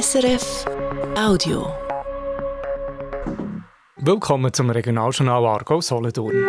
SRF 0.00 0.64
Audio. 1.16 1.72
Willkommen 3.98 4.52
zum 4.52 4.70
Regionaljournal 4.70 5.46
Argo 5.46 5.80
Solothurn. 5.80 6.48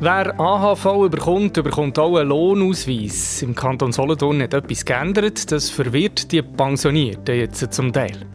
Wer 0.00 0.38
AHV 0.38 0.84
überkommt, 1.06 1.56
überkommt 1.56 1.98
auch 1.98 2.18
einen 2.18 2.28
Lohnausweis. 2.28 3.40
Im 3.40 3.54
Kanton 3.54 3.92
Solothurn 3.92 4.42
hat 4.42 4.52
etwas 4.52 4.84
geändert, 4.84 5.50
das 5.50 5.70
verwirrt 5.70 6.30
die 6.30 6.42
Pensionierten 6.42 7.36
jetzt 7.36 7.72
zum 7.72 7.90
Teil. 7.90 8.26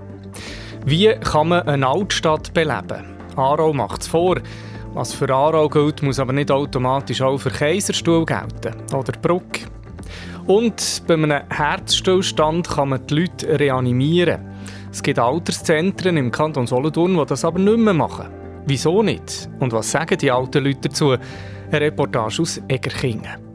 Wie 0.83 1.13
kann 1.19 1.49
man 1.49 1.67
eine 1.67 1.85
Altstadt 1.85 2.51
beleben? 2.55 3.05
Aarau 3.35 3.71
macht 3.71 4.01
es 4.01 4.07
vor. 4.07 4.37
Was 4.95 5.13
für 5.13 5.31
Aarau 5.31 5.69
gilt, 5.69 6.01
muss 6.01 6.19
aber 6.19 6.33
nicht 6.33 6.49
automatisch 6.49 7.21
auch 7.21 7.37
für 7.37 7.51
Kaiserstuhl 7.51 8.25
gelten 8.25 8.73
oder 8.95 9.11
Bruck. 9.21 9.59
Und 10.47 11.03
bei 11.05 11.15
einem 11.15 11.41
Herzstillstand 11.49 12.69
kann 12.69 12.89
man 12.89 13.05
die 13.05 13.15
Leute 13.15 13.59
reanimieren. 13.59 14.39
Es 14.91 15.03
gibt 15.03 15.19
Alterszentren 15.19 16.15
im 16.15 16.31
Kanton 16.31 16.65
Solothurn, 16.65 17.17
die 17.17 17.25
das 17.25 17.43
aber 17.43 17.59
nicht 17.59 17.77
mehr 17.77 17.93
machen. 17.93 18.27
Wieso 18.65 19.03
nicht? 19.03 19.49
Und 19.59 19.73
was 19.73 19.91
sagen 19.91 20.17
die 20.17 20.31
alten 20.31 20.63
Leute 20.63 20.87
dazu? 20.89 21.15
Eine 21.69 21.81
Reportage 21.81 22.41
aus 22.41 22.61
Egerkingen. 22.67 23.47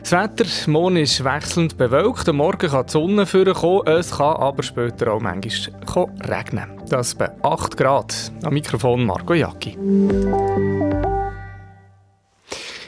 Das 0.00 0.12
Wetter 0.12 0.44
morgen 0.70 0.96
ist 0.96 1.24
wechselnd 1.24 1.78
bewölkt. 1.78 2.28
Am 2.28 2.36
Morgen 2.36 2.68
kann 2.68 2.84
die 2.84 2.92
Sonne 2.92 3.24
vorkommen, 3.24 3.86
es 3.86 4.10
kann 4.10 4.36
aber 4.36 4.62
später 4.62 5.14
auch 5.14 5.20
manchmal 5.20 6.06
regnen. 6.28 6.70
Das 6.90 7.14
bei 7.14 7.30
8 7.42 7.74
Grad. 7.74 8.32
Am 8.42 8.52
Mikrofon 8.52 9.06
Marco 9.06 9.32
Jacki. 9.32 9.78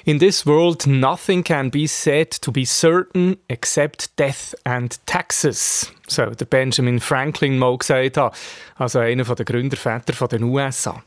In 0.09 0.21
this 0.21 0.47
world, 0.47 0.87
nothing 0.87 1.43
can 1.43 1.69
be 1.69 1.89
said 1.89 2.31
to 2.43 2.53
be 2.53 2.65
certain 2.65 3.39
except 3.49 4.17
death 4.17 4.55
and 4.63 4.97
taxes. 5.05 5.93
So 6.07 6.27
der 6.27 6.45
Benjamin 6.45 7.01
Franklin 7.01 7.59
mal 7.59 7.77
gesagt 7.77 8.17
hat, 8.17 8.33
also 8.77 9.01
einer 9.01 9.25
der 9.25 9.45
Gründerväter 9.45 10.29
der 10.29 10.43
USA. 10.43 11.03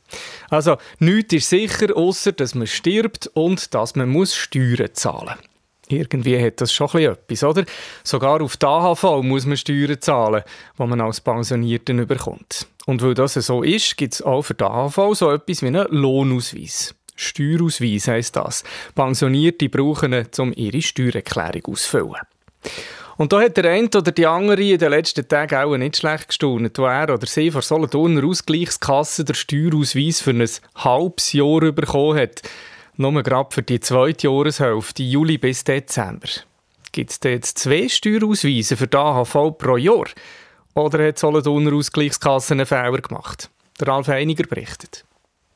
Also, 0.50 0.76
nichts 1.00 1.34
ist 1.34 1.50
sicher, 1.50 1.96
außer 1.96 2.34
dass 2.34 2.56
man 2.56 2.68
stirbt 2.68 3.28
und 3.36 3.74
dass 3.74 3.96
man 3.96 4.10
muss 4.10 4.36
Steuern 4.36 4.90
zahlen 4.92 5.36
irgendwie 5.92 6.40
hat 6.40 6.62
das 6.62 6.72
schon 6.72 6.90
etwas, 7.02 7.44
oder? 7.44 7.66
Sogar 8.04 8.42
auf 8.42 8.58
die 8.58 8.66
AHV 8.66 9.24
muss 9.24 9.48
man 9.48 9.58
Steuern 9.58 10.00
zahlen, 10.00 10.44
die 10.78 10.86
man 10.86 11.02
als 11.02 11.20
Pensionierten 11.20 12.06
bekommt. 12.06 12.68
Und 12.86 13.02
weil 13.02 13.16
das 13.16 13.34
so 13.34 13.64
ist, 13.64 13.98
gibt 13.98 14.14
es 14.14 14.22
auch 14.22 14.44
für 14.44 14.54
die 14.54 14.66
AHV 14.66 15.16
so 15.16 15.32
etwas 15.32 15.64
wie 15.64 15.68
einen 15.68 15.88
Lohnausweis. 15.90 16.94
Steuerausweis 17.20 18.08
heisst 18.08 18.36
das. 18.36 18.64
Pensionierte 18.96 19.70
brauchen 19.70 20.14
ihn, 20.14 20.28
um 20.38 20.54
ihre 20.56 20.82
Steuererklärung 20.82 21.66
auszufüllen. 21.66 22.22
Und 23.18 23.34
da 23.34 23.42
hat 23.42 23.58
der 23.58 23.70
eine 23.70 23.88
oder 23.88 24.14
die 24.14 24.26
andere 24.26 24.62
in 24.62 24.78
den 24.80 24.92
letzten 24.92 25.28
Tagen 25.28 25.56
auch 25.56 25.76
nicht 25.76 25.98
schlecht 25.98 26.30
gestaunt, 26.30 26.78
wo 26.78 26.86
er 26.86 27.14
oder 27.14 27.28
sie 27.28 27.52
von 27.52 27.62
Solothurner 27.62 28.24
Ausgleichskasse 28.24 29.26
der 29.26 29.34
Steuerausweis 29.34 30.22
für 30.22 30.32
ein 30.32 30.48
halbes 30.76 31.34
Jahr 31.34 31.60
bekommen 31.74 32.18
hat. 32.18 32.42
Nur 32.96 33.22
gerade 33.22 33.50
für 33.54 33.62
die 33.62 33.82
zweite 33.82 34.28
Jahreshälfte, 34.28 35.04
Juli 35.04 35.38
bis 35.38 35.66
Dezember. 35.66 36.30
Gibt 36.94 37.12
es 37.12 37.20
jetzt 37.22 37.60
zwei 37.60 37.90
Steuerausweise 37.90 38.78
für 38.78 38.88
die 38.88 38.98
AHV 38.98 39.58
pro 39.58 39.76
Jahr? 39.76 40.06
Oder 40.74 41.06
hat 41.06 41.20
Solothurner 41.20 41.74
Ausgleichskasse 41.74 42.54
einen 42.54 42.66
Fehler 42.66 43.02
gemacht? 43.02 43.50
Der 43.82 43.90
Ralf 43.90 44.08
Einiger 44.08 44.48
berichtet. 44.48 45.04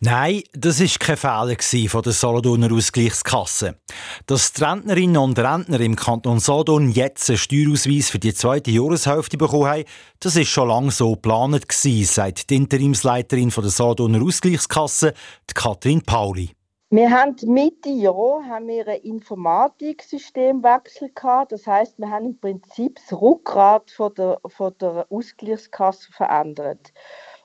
Nein, 0.06 0.44
das 0.52 0.82
war 0.82 0.88
kein 1.00 1.16
Fehler 1.16 1.56
von 1.88 2.02
der 2.02 2.12
Solothurner 2.12 2.74
Ausgleichskasse. 2.74 3.78
Dass 4.28 4.52
die 4.52 4.62
Rentnerinnen 4.62 5.16
und 5.16 5.40
Rentner 5.40 5.80
im 5.80 5.96
Kanton 5.96 6.42
Solothurn 6.42 6.92
jetzt 6.92 7.30
einen 7.30 7.38
Steuerausweis 7.38 8.10
für 8.10 8.20
die 8.20 8.34
zweite 8.34 8.70
Jahreshälfte 8.70 9.38
bekommen 9.38 9.68
haben, 9.68 9.86
das 10.20 10.36
ist 10.36 10.50
schon 10.50 10.68
lange 10.68 10.92
so 10.92 11.14
geplant 11.14 11.70
gewesen, 11.70 12.04
sagt 12.04 12.50
die 12.50 12.58
Interimsleiterin 12.58 13.50
von 13.50 13.64
der 13.64 13.72
Solothurner 13.72 14.22
Ausgleichskasse, 14.22 15.14
die 15.50 15.54
Katrin 15.54 16.02
Pauli. 16.02 16.52
Wir 16.90 17.10
haben 17.10 17.38
Mitte 17.46 17.88
Jahr 17.88 18.44
haben 18.46 18.68
wir 18.68 18.86
ein 18.90 19.00
Informatiksystemwechsel 19.04 21.12
gehabt. 21.16 21.54
Das 21.54 21.66
heißt, 21.66 21.98
wir 21.98 22.10
haben 22.10 22.26
im 22.26 22.38
Prinzip 22.38 22.98
das 22.98 23.14
Rückgrat 23.22 23.90
von 23.90 24.14
der, 24.16 24.42
von 24.48 24.74
der 24.82 25.08
Ausgleichskasse 25.10 26.12
verändert. 26.12 26.92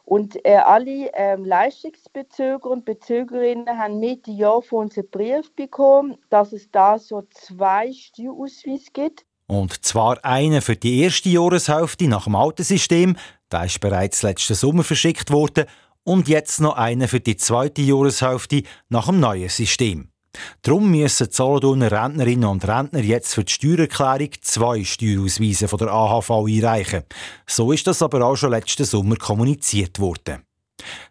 Und 0.09 0.43
äh, 0.47 0.57
alle 0.57 1.11
ähm, 1.13 1.45
Leistungsbezüger 1.45 2.65
und 2.65 2.87
Bezügerinnen 2.87 3.69
haben 3.69 4.01
Mitte 4.01 4.31
Jahr 4.31 4.63
von 4.63 4.87
uns 4.87 4.97
einen 4.97 5.11
Brief 5.11 5.55
bekommen, 5.55 6.17
dass 6.31 6.55
es 6.55 6.71
da 6.71 6.99
so 6.99 7.25
zwei 7.31 7.93
Steuerausweise 7.93 8.87
gibt. 8.95 9.27
Und 9.49 9.85
zwar 9.85 10.25
einen 10.25 10.63
für 10.63 10.77
die 10.77 11.03
erste 11.03 11.29
Jahreshälfte 11.29 12.09
nach 12.09 12.25
dem 12.25 12.37
alten 12.37 12.65
System, 12.65 13.19
der 13.53 13.67
ist 13.67 13.81
bereits 13.81 14.23
letzten 14.23 14.55
Sommer 14.55 14.83
verschickt 14.83 15.31
worden, 15.31 15.67
und 16.05 16.27
jetzt 16.27 16.63
noch 16.63 16.79
einen 16.79 17.07
für 17.07 17.21
die 17.21 17.37
zweite 17.37 17.83
Jahreshälfte 17.83 18.63
nach 18.89 19.09
dem 19.09 19.21
neuen 19.21 19.51
System. 19.51 20.08
Darum 20.63 20.91
müssen 20.91 21.29
die 21.29 21.35
Solothurner 21.35 21.91
Rentnerinnen 21.91 22.49
und 22.49 22.67
Rentner 22.67 23.01
jetzt 23.01 23.35
für 23.35 23.45
die 23.45 23.53
Steuererklärung 23.53 24.31
zwei 24.41 24.85
Steuerausweise 24.85 25.69
von 25.69 25.79
der 25.79 25.89
AHV 25.89 26.31
einreichen. 26.31 27.03
So 27.47 27.73
ist 27.73 27.87
das 27.87 28.03
aber 28.03 28.25
auch 28.25 28.37
schon 28.37 28.51
letzten 28.51 28.85
Sommer 28.85 29.17
kommuniziert 29.17 29.99
worden. 29.99 30.43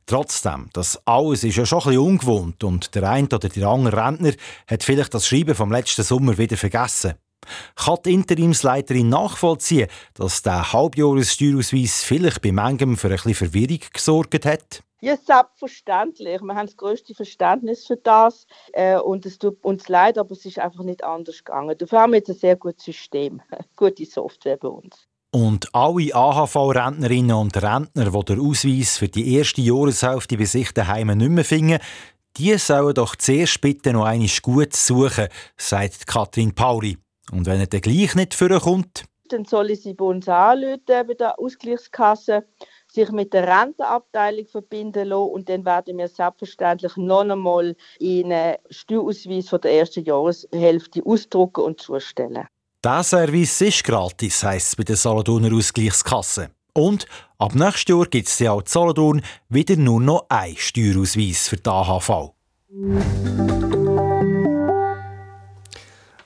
Trotzdem, 0.05 0.69
das 0.73 0.99
alles 1.05 1.43
ist 1.43 1.57
ja 1.57 1.65
schon 1.65 1.79
ein 1.79 1.85
bisschen 1.85 2.01
ungewohnt 2.01 2.63
und 2.63 2.95
der 2.95 3.09
eine 3.09 3.27
oder 3.27 3.49
der 3.49 3.67
andere 3.67 4.05
Rentner 4.05 4.33
hat 4.67 4.83
vielleicht 4.83 5.13
das 5.13 5.27
Schreiben 5.27 5.55
vom 5.55 5.71
letzten 5.71 6.03
Sommer 6.03 6.37
wieder 6.37 6.55
vergessen. 6.55 7.15
Kann 7.75 7.97
die 8.05 8.13
Interimsleiterin 8.13 9.09
nachvollziehen, 9.09 9.87
dass 10.13 10.41
der 10.41 10.73
Halbjahressteuerausweis 10.73 12.03
vielleicht 12.03 12.41
bei 12.41 12.51
manchem 12.51 12.97
für 12.97 13.07
ein 13.07 13.13
bisschen 13.13 13.35
Verwirrung 13.35 13.79
gesorgt 13.93 14.45
hat? 14.45 14.83
Ja, 14.99 15.15
selbstverständlich. 15.15 16.41
Wir 16.41 16.55
haben 16.55 16.65
das 16.65 16.75
größte 16.75 17.13
Verständnis 17.13 17.85
für 17.85 17.97
das 17.97 18.47
äh, 18.73 18.97
und 18.97 19.25
es 19.27 19.37
tut 19.37 19.63
uns 19.63 19.87
leid, 19.89 20.17
aber 20.17 20.31
es 20.31 20.43
ist 20.45 20.57
einfach 20.57 20.83
nicht 20.83 21.03
anders 21.03 21.43
gegangen. 21.43 21.77
Dafür 21.77 21.99
haben 21.99 22.13
wir 22.13 22.17
jetzt 22.17 22.29
ein 22.29 22.35
sehr 22.35 22.55
gutes 22.55 22.83
System, 22.83 23.41
gute 23.75 24.05
Software 24.05 24.57
bei 24.57 24.69
uns. 24.69 25.07
Und 25.31 25.73
alle 25.75 26.15
AHV-Rentnerinnen 26.15 27.35
und 27.35 27.61
Rentner, 27.61 28.09
die 28.09 28.25
den 28.25 28.39
Ausweis 28.39 28.97
für 28.97 29.07
die 29.07 29.35
erste 29.35 29.61
Jahreshälfte 29.61 30.37
bei 30.37 30.45
sich 30.45 30.71
daheim 30.71 31.15
nicht 31.15 31.29
mehr 31.29 31.45
finden, 31.45 31.79
die 32.37 32.57
sollen 32.57 32.93
doch 32.93 33.15
zuerst 33.15 33.61
bitte 33.61 33.93
noch 33.93 34.05
einmal 34.05 34.29
gut 34.41 34.75
suchen, 34.75 35.27
sagt 35.57 36.07
Katrin 36.07 36.55
Pauli. 36.55 36.97
Und 37.31 37.45
wenn 37.45 37.59
er 37.59 37.67
dann 37.67 37.81
gleich 37.81 38.15
nicht 38.15 38.33
vorkommt, 38.33 39.03
dann 39.29 39.45
soll 39.45 39.71
ich 39.71 39.81
sie 39.81 39.93
bei 39.93 40.05
uns 40.05 40.27
anrufen, 40.29 40.81
bei 40.85 41.03
der 41.03 41.37
Ausgleichskasse 41.39 42.45
sich 42.97 43.11
mit 43.11 43.33
der 43.33 43.47
Rentenabteilung 43.47 44.47
verbinden 44.47 45.07
lassen 45.07 45.31
und 45.31 45.49
dann 45.49 45.65
werden 45.65 45.97
wir 45.97 46.07
selbstverständlich 46.07 46.97
noch 46.97 47.21
einmal 47.21 47.75
einen 48.01 48.55
Steuerausweis 48.69 49.49
von 49.49 49.61
der 49.61 49.73
ersten 49.73 50.03
Jahreshälfte 50.03 51.01
ausdrucken 51.05 51.61
und 51.61 51.79
zustellen. 51.79 52.47
Der 52.83 53.03
Service 53.03 53.61
ist 53.61 53.83
gratis, 53.83 54.43
heisst 54.43 54.67
es 54.69 54.75
bei 54.75 54.83
der 54.83 54.95
Solothurner 54.95 55.55
Ausgleichskasse. 55.55 56.49
Und 56.73 57.07
ab 57.37 57.55
nächstes 57.55 57.87
Jahr 57.87 58.05
gibt 58.05 58.27
es 58.27 58.39
ja 58.39 58.51
auch 58.51 58.63
Solothurn 58.65 59.21
wieder 59.49 59.75
nur 59.75 59.99
noch 59.99 60.25
einen 60.29 60.57
Steuerausweis 60.57 61.47
für 61.47 61.57
die 61.57 61.69
AHV. 61.69 62.33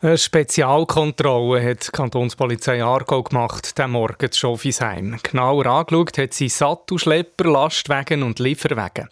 Eine 0.03 0.17
Spezialkontrolle 0.17 1.63
hat 1.63 1.85
die 1.85 1.91
Kantonspolizei 1.91 2.84
Aargau 2.84 3.22
gemacht, 3.22 3.78
den 3.78 3.91
Morgen 3.91 4.25
in 4.25 4.34
Schofisheim. 4.34 5.19
Genauer 5.22 5.67
angeschaut 5.67 6.17
hat 6.17 6.34
sie 6.34 6.50
Sattelschlepper, 6.50 7.44
Lastwagen 7.47 8.23
und 8.23 8.39
Lieferwagen. 8.39 9.09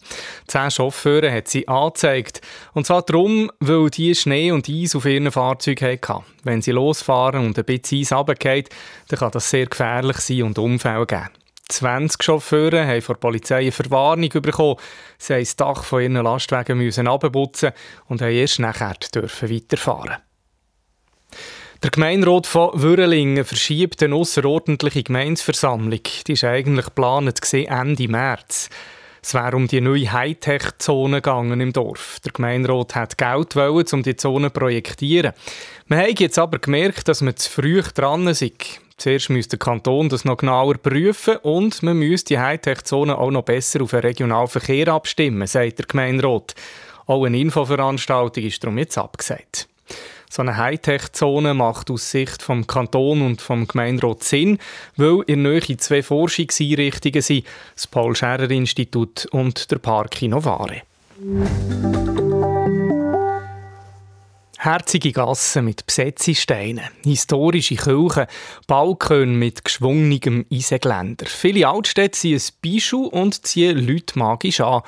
Zehn 0.48 0.72
Chauffeure 0.72 1.32
hat 1.32 1.48
sie 1.48 1.68
angezeigt. 1.68 2.42
Und 2.74 2.88
zwar 2.88 3.04
darum, 3.04 3.52
weil 3.60 3.92
die 3.92 4.16
Schnee 4.16 4.52
und 4.52 4.68
Eis 4.68 4.96
auf 4.96 5.06
ihren 5.06 5.32
Fahrzeugen 5.32 6.00
hatten. 6.02 6.26
Wenn 6.44 6.64
sie 6.64 6.72
losfahren 6.72 7.46
und 7.46 7.60
ein 7.60 7.66
bisschen 7.66 8.00
Eis 8.00 8.12
runtergeht, 8.12 8.70
dann 9.10 9.20
kann 9.20 9.30
das 9.30 9.48
sehr 9.48 9.68
gefährlich 9.68 10.18
sein 10.18 10.42
und 10.42 10.58
Unfälle 10.58 11.06
geben. 11.06 11.30
20 11.68 12.24
Chauffeure 12.24 12.88
haben 12.88 13.04
von 13.04 13.14
der 13.14 13.20
Polizei 13.20 13.60
eine 13.60 13.72
Verwarnung 13.72 14.30
bekommen. 14.30 14.78
Sie 15.20 15.34
mussten 15.34 15.42
das 15.44 15.56
Dach 15.56 15.84
von 15.84 16.02
ihren 16.02 16.16
Lastwagen 16.16 17.08
abputzen 17.08 17.74
und 18.08 18.24
haben 18.24 18.32
erst 18.32 18.58
nachher 18.58 18.96
weiterfahren 19.04 20.18
der 21.82 21.92
Gemeinderat 21.92 22.46
von 22.46 22.72
Würrelingen 22.74 23.46
verschiebt 23.46 24.04
eine 24.04 24.16
außerordentliche 24.16 25.04
Gemeinsversammlung. 25.04 26.02
Die 26.28 26.34
ist 26.34 26.44
eigentlich 26.44 26.86
geplant 26.88 27.54
Ende 27.54 28.08
März. 28.10 28.70
Es 29.22 29.34
wäre 29.34 29.56
um 29.56 29.66
die 29.68 29.80
neue 29.80 30.12
Hightech-Zone 30.12 31.18
gegangen 31.18 31.62
im 31.62 31.72
Dorf. 31.72 32.20
Der 32.26 32.34
Gemeinderat 32.34 32.96
hat 32.96 33.18
Geld 33.18 33.56
wollen, 33.56 33.86
um 33.94 34.04
die 34.04 34.18
Zone 34.18 34.52
zu 34.52 34.60
projektieren. 34.60 35.32
Man 35.88 36.00
hat 36.00 36.20
jetzt 36.20 36.38
aber 36.38 36.60
gemerkt, 36.60 37.08
dass 37.08 37.22
man 37.22 37.38
zu 37.38 37.50
früh 37.50 37.82
dran 37.82 38.28
ist. 38.28 38.44
Zuerst 38.98 39.30
müsste 39.30 39.58
der 39.58 39.66
Kanton 39.66 40.10
das 40.10 40.26
noch 40.26 40.36
genauer 40.36 40.76
prüfen 40.76 41.38
und 41.38 41.82
man 41.82 41.98
müsste 41.98 42.34
die 42.34 42.40
Hightech-Zone 42.40 43.18
auch 43.18 43.32
noch 43.32 43.44
besser 43.44 43.82
auf 43.82 43.92
den 43.92 44.02
regionalen 44.02 44.50
Verkehr 44.50 44.90
abstimmen, 44.90 45.48
sagt 45.48 45.80
der 45.80 45.86
Gemeinderat. 45.86 46.56
Auch 47.06 47.24
eine 47.24 47.40
Infoveranstaltung 47.40 48.44
ist 48.44 48.62
darum 48.62 48.78
jetzt 48.78 48.98
abgesagt. 48.98 49.69
So 50.32 50.44
eine 50.44 50.58
Hightech-Zone 50.58 51.56
macht 51.56 51.90
aus 51.90 52.12
Sicht 52.12 52.44
vom 52.44 52.68
Kanton 52.68 53.24
und 53.24 53.42
vom 53.42 53.68
Gemeinderat 53.68 54.24
Sinn, 54.24 54.60
weil 54.96 55.24
in 55.26 55.44
der 55.44 55.54
Nähe 55.54 55.78
zwei 55.78 56.04
Forschungseinrichtungen 56.04 57.24
sind, 57.24 57.48
das 57.74 57.88
Paul-Scherrer-Institut 57.88 59.26
und 59.32 59.72
der 59.72 59.80
Park 59.80 60.22
Innovare. 60.22 60.84
Herzige 64.60 65.14
Gassen 65.14 65.66
mit 65.66 65.88
Besetzesteinen, 65.88 66.84
historische 67.04 67.76
Kirchen, 67.76 68.28
Balkone 68.68 69.26
mit 69.26 69.66
geschwungenem 69.66 70.46
Eisengeländer. 70.54 71.26
Viele 71.26 71.68
Altstädte 71.68 72.20
sind 72.20 72.36
ein 72.36 72.56
Bischu 72.62 73.06
und 73.06 73.48
ziehen 73.48 73.80
Leute 73.80 74.20
magisch 74.20 74.62
an. 74.62 74.84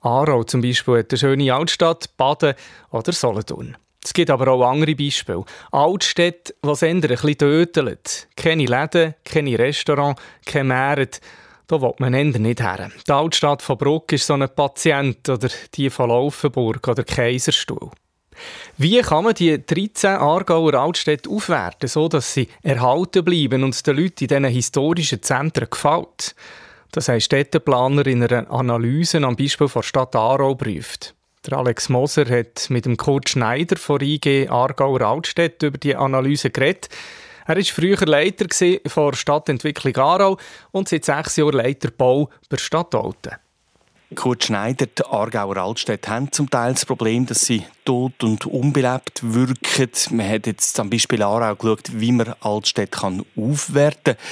Aarau 0.00 0.42
zum 0.42 0.60
Beispiel 0.60 0.98
hat 0.98 1.12
eine 1.12 1.18
schöne 1.18 1.54
Altstadt, 1.54 2.16
Baden 2.16 2.54
oder 2.90 3.12
Solothurn. 3.12 3.76
Es 4.04 4.12
gibt 4.12 4.30
aber 4.30 4.48
auch 4.48 4.68
andere 4.68 4.94
Beispiele. 4.94 5.44
Altstädte, 5.70 6.54
die 6.64 6.68
es 6.68 6.82
eher 6.82 6.90
ein 6.90 7.00
bisschen 7.00 7.38
töteln. 7.38 7.98
Keine 8.36 8.66
Läden, 8.66 9.14
keine 9.24 9.58
Restaurants, 9.58 10.20
keine 10.44 10.64
Märkte. 10.64 11.20
Da 11.68 11.80
will 11.80 11.94
man 11.98 12.12
eher 12.12 12.38
nicht 12.38 12.60
her. 12.60 12.90
Die 13.06 13.12
Altstadt 13.12 13.62
von 13.62 13.78
Bruck 13.78 14.12
ist 14.12 14.26
so 14.26 14.34
ein 14.34 14.48
Patient 14.54 15.28
oder 15.28 15.48
die 15.74 15.88
von 15.88 16.10
Laufenburg 16.10 16.86
oder 16.88 17.04
Kaiserstuhl. 17.04 17.90
Wie 18.76 19.00
kann 19.02 19.24
man 19.24 19.34
die 19.34 19.64
13 19.64 20.10
Aargauer 20.10 20.74
Altstädte 20.74 21.30
aufwerten, 21.30 21.88
so 21.88 22.08
dass 22.08 22.34
sie 22.34 22.48
erhalten 22.62 23.24
bleiben 23.24 23.62
und 23.62 23.86
den 23.86 23.96
Leuten 23.96 24.24
in 24.24 24.28
diesen 24.28 24.44
historischen 24.46 25.22
Zentren 25.22 25.68
gefällt? 25.70 26.34
Das 26.90 27.08
haben 27.08 27.20
Städteplaner 27.20 28.06
in 28.06 28.22
einer 28.22 28.50
Analyse 28.50 29.18
am 29.18 29.36
Beispiel 29.36 29.68
der 29.68 29.82
Stadt 29.82 30.16
Aarau 30.16 30.54
prüft. 30.54 31.14
Der 31.44 31.58
Alex 31.58 31.88
Moser 31.88 32.26
hat 32.26 32.70
mit 32.70 32.84
dem 32.84 32.96
Kurt 32.96 33.28
Schneider 33.28 33.76
von 33.76 34.00
IG 34.00 34.48
Aargauer 34.48 35.00
Altstädt 35.00 35.60
über 35.64 35.76
die 35.76 35.96
Analyse 35.96 36.50
geredet. 36.50 36.88
Er 37.46 37.56
war 37.56 37.64
früher 37.64 37.96
Leiter 38.06 38.46
der 38.46 39.12
Stadtentwicklung 39.12 39.96
Aarau 39.96 40.36
und 40.70 40.88
seit 40.88 41.04
sechs 41.04 41.34
Jahren 41.34 41.54
Leiter 41.54 41.90
Bau 41.90 42.30
bei 42.48 42.58
Stadt 42.58 42.94
Alten. 42.94 43.32
Kurt 44.14 44.44
Schneider, 44.44 44.86
die 44.86 45.04
Aargauer 45.04 45.56
Altstädte 45.56 46.10
haben 46.10 46.30
zum 46.30 46.48
Teil 46.48 46.74
das 46.74 46.86
Problem, 46.86 47.26
dass 47.26 47.40
sie 47.40 47.64
tot 47.84 48.22
und 48.22 48.46
unbelebt 48.46 49.20
wirken. 49.24 49.90
Man 50.16 50.28
hat 50.28 50.46
jetzt 50.46 50.76
zum 50.76 50.90
Beispiel 50.90 51.24
Aarau 51.24 51.56
geschaut, 51.56 51.90
wie 51.92 52.12
man 52.12 52.34
Altstädte 52.40 52.96
kann 53.00 53.24
aufwerten 53.34 54.14
kann. 54.14 54.24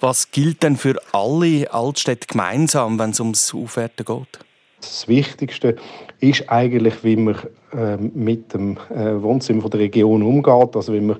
Was 0.00 0.30
gilt 0.30 0.62
denn 0.62 0.76
für 0.76 1.00
alle 1.12 1.72
Altstädte 1.72 2.26
gemeinsam, 2.26 2.98
wenn 2.98 3.10
es 3.10 3.20
ums 3.20 3.54
Aufwerten 3.54 4.04
geht? 4.04 4.49
Das 4.80 5.08
Wichtigste 5.08 5.76
ist 6.20 6.48
eigentlich, 6.48 7.04
wie 7.04 7.16
man 7.16 7.36
äh, 7.76 7.96
mit 7.96 8.52
dem 8.54 8.76
äh, 8.90 9.22
Wohnzimmer 9.22 9.68
der 9.68 9.80
Region 9.80 10.22
umgeht, 10.22 10.74
also 10.76 10.92
wie 10.92 11.00
man 11.00 11.16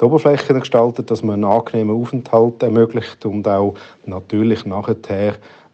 die 0.00 0.04
Oberflächen 0.04 0.58
gestaltet, 0.58 1.10
dass 1.10 1.22
man 1.22 1.44
einen 1.44 1.52
angenehmen 1.52 1.96
Aufenthalt 1.96 2.62
ermöglicht 2.62 3.24
und 3.24 3.46
auch 3.46 3.74
natürlich 4.06 4.66
nachher 4.66 4.96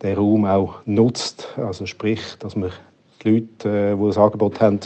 den 0.03 0.17
Raum 0.17 0.45
auch 0.45 0.77
nutzt. 0.85 1.49
Also 1.57 1.87
sprich, 1.87 2.21
dass 2.39 2.57
man 2.57 2.71
die 3.23 3.31
Leute, 3.31 3.69
äh, 3.69 3.97
die 3.97 4.07
das 4.07 4.19
Angebot 4.19 4.61
haben, 4.61 4.81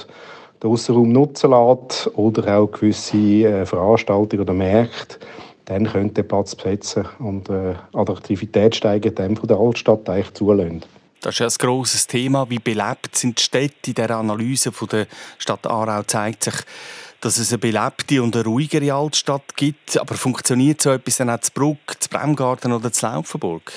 den 0.62 0.70
Aussenraum 0.70 1.12
nutzen 1.12 1.50
lässt 1.50 2.10
oder 2.14 2.58
auch 2.58 2.70
gewisse 2.70 3.16
äh, 3.16 3.66
Veranstaltungen 3.66 4.42
oder 4.42 4.54
Märkte, 4.54 5.18
dann 5.66 5.86
könnte 5.86 6.14
der 6.14 6.22
Platz 6.24 6.54
besetzen 6.54 7.06
und 7.18 7.48
äh, 7.48 7.74
Attraktivität 7.92 8.76
steigen, 8.76 9.14
dem 9.14 9.36
von 9.36 9.48
der 9.48 9.58
Altstadt 9.58 10.08
eigentlich 10.08 10.34
zulassen. 10.34 10.82
Das 11.24 11.36
ist 11.36 11.38
ja 11.40 11.46
ein 11.46 11.70
grosses 11.70 12.06
Thema. 12.06 12.50
Wie 12.50 12.58
belebt 12.58 13.16
sind 13.16 13.38
die 13.38 13.42
Städte? 13.42 13.88
In 13.88 13.94
der 13.94 14.10
Analyse 14.10 14.72
von 14.72 14.88
der 14.88 15.06
Stadt 15.38 15.66
Aarau 15.66 16.02
zeigt 16.02 16.44
sich, 16.44 16.54
dass 17.22 17.38
es 17.38 17.50
eine 17.50 17.58
belebte 17.58 18.22
und 18.22 18.36
eine 18.36 18.44
ruhigere 18.44 18.92
Altstadt 18.92 19.56
gibt. 19.56 19.98
Aber 19.98 20.16
funktioniert 20.16 20.82
so 20.82 20.90
etwas 20.90 21.16
dann 21.16 21.30
auch 21.30 21.40
zu 21.40 21.50
Bruck, 21.54 21.78
zu 21.98 22.10
Bremgarten 22.10 22.72
oder 22.72 22.92
zu 22.92 23.06
Laufenburg? 23.06 23.72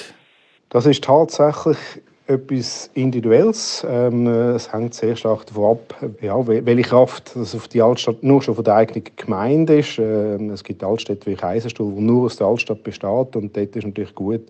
Das 0.71 0.85
ist 0.85 1.05
tatsächlich 1.05 1.77
etwas 2.25 2.89
Individuelles. 2.95 3.85
Ähm, 3.89 4.27
es 4.27 4.73
hängt 4.73 4.93
sehr 4.93 5.15
stark 5.15 5.45
davon 5.45 5.77
ab, 5.77 5.95
ja, 6.21 6.45
welche 6.45 6.81
Kraft 6.81 7.31
das 7.33 7.55
auf 7.55 7.69
die 7.69 7.81
Altstadt 7.81 8.21
nur 8.23 8.41
schon 8.41 8.55
von 8.55 8.65
der 8.65 8.75
eigenen 8.75 9.05
Gemeinde 9.15 9.79
ist. 9.79 9.97
Ähm, 9.99 10.49
es 10.49 10.65
gibt 10.65 10.83
Altstädte 10.83 11.25
wie 11.31 11.35
Kaiserstuhl, 11.35 11.93
die 11.93 12.01
nur 12.01 12.25
aus 12.25 12.35
der 12.35 12.47
Altstadt 12.47 12.83
besteht 12.83 13.37
und 13.37 13.55
dort 13.55 13.73
ist 13.73 13.85
natürlich 13.85 14.13
gut, 14.13 14.41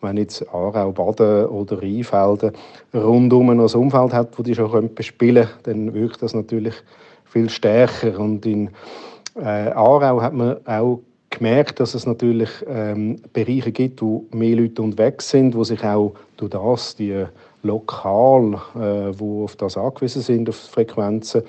wenn 0.00 0.16
jetzt 0.16 0.46
Aarau, 0.52 0.92
Baden 0.92 1.46
oder 1.46 1.80
Rheinfelden 1.80 2.52
rundum 2.92 3.56
noch 3.56 3.74
ein 3.74 3.80
Umfeld 3.80 4.12
hat, 4.12 4.38
wo 4.38 4.42
die 4.42 4.54
schon 4.54 4.94
bespielen 4.94 5.48
können, 5.62 5.86
dann 5.86 5.94
wirkt 5.94 6.22
das 6.22 6.34
natürlich 6.34 6.74
viel 7.24 7.48
stärker. 7.48 8.18
Und 8.18 8.46
in 8.46 8.70
äh, 9.36 9.70
Aarau 9.70 10.20
hat 10.20 10.34
man 10.34 10.56
auch 10.66 11.00
gemerkt, 11.30 11.80
dass 11.80 11.94
es 11.94 12.06
natürlich 12.06 12.50
ähm, 12.68 13.16
Bereiche 13.32 13.72
gibt, 13.72 14.02
wo 14.02 14.24
mehr 14.32 14.56
Leute 14.56 14.82
unterwegs 14.82 15.30
sind, 15.30 15.54
wo 15.54 15.64
sich 15.64 15.82
auch 15.84 16.14
durch 16.36 16.50
das 16.50 16.96
die 16.96 17.24
lokal, 17.62 18.54
äh, 18.76 19.18
wo 19.18 19.44
auf 19.44 19.56
das 19.56 19.76
angewiesen 19.76 20.22
sind, 20.22 20.48
auf 20.48 20.56
Frequenzen, 20.56 21.42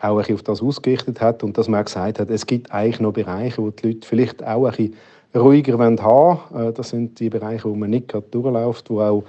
auch 0.00 0.18
ein 0.18 0.34
auf 0.34 0.42
das 0.42 0.62
ausgerichtet 0.62 1.20
hat 1.20 1.42
und 1.42 1.58
dass 1.58 1.68
man 1.68 1.84
gesagt 1.84 2.20
hat, 2.20 2.30
es 2.30 2.46
gibt 2.46 2.70
eigentlich 2.70 3.00
noch 3.00 3.12
Bereiche, 3.12 3.60
wo 3.60 3.70
die 3.70 3.88
Leute 3.88 4.06
vielleicht 4.06 4.44
auch 4.44 4.66
ein 4.66 4.70
bisschen 4.70 4.94
ruhiger 5.34 5.78
haben 5.78 5.98
wollen. 5.98 6.68
Äh, 6.68 6.72
das 6.72 6.90
sind 6.90 7.18
die 7.20 7.30
Bereiche, 7.30 7.68
wo 7.68 7.74
man 7.74 7.90
nicht 7.90 8.08
gerade 8.08 8.26
durchläuft, 8.30 8.90
wo 8.90 9.00
auch 9.00 9.24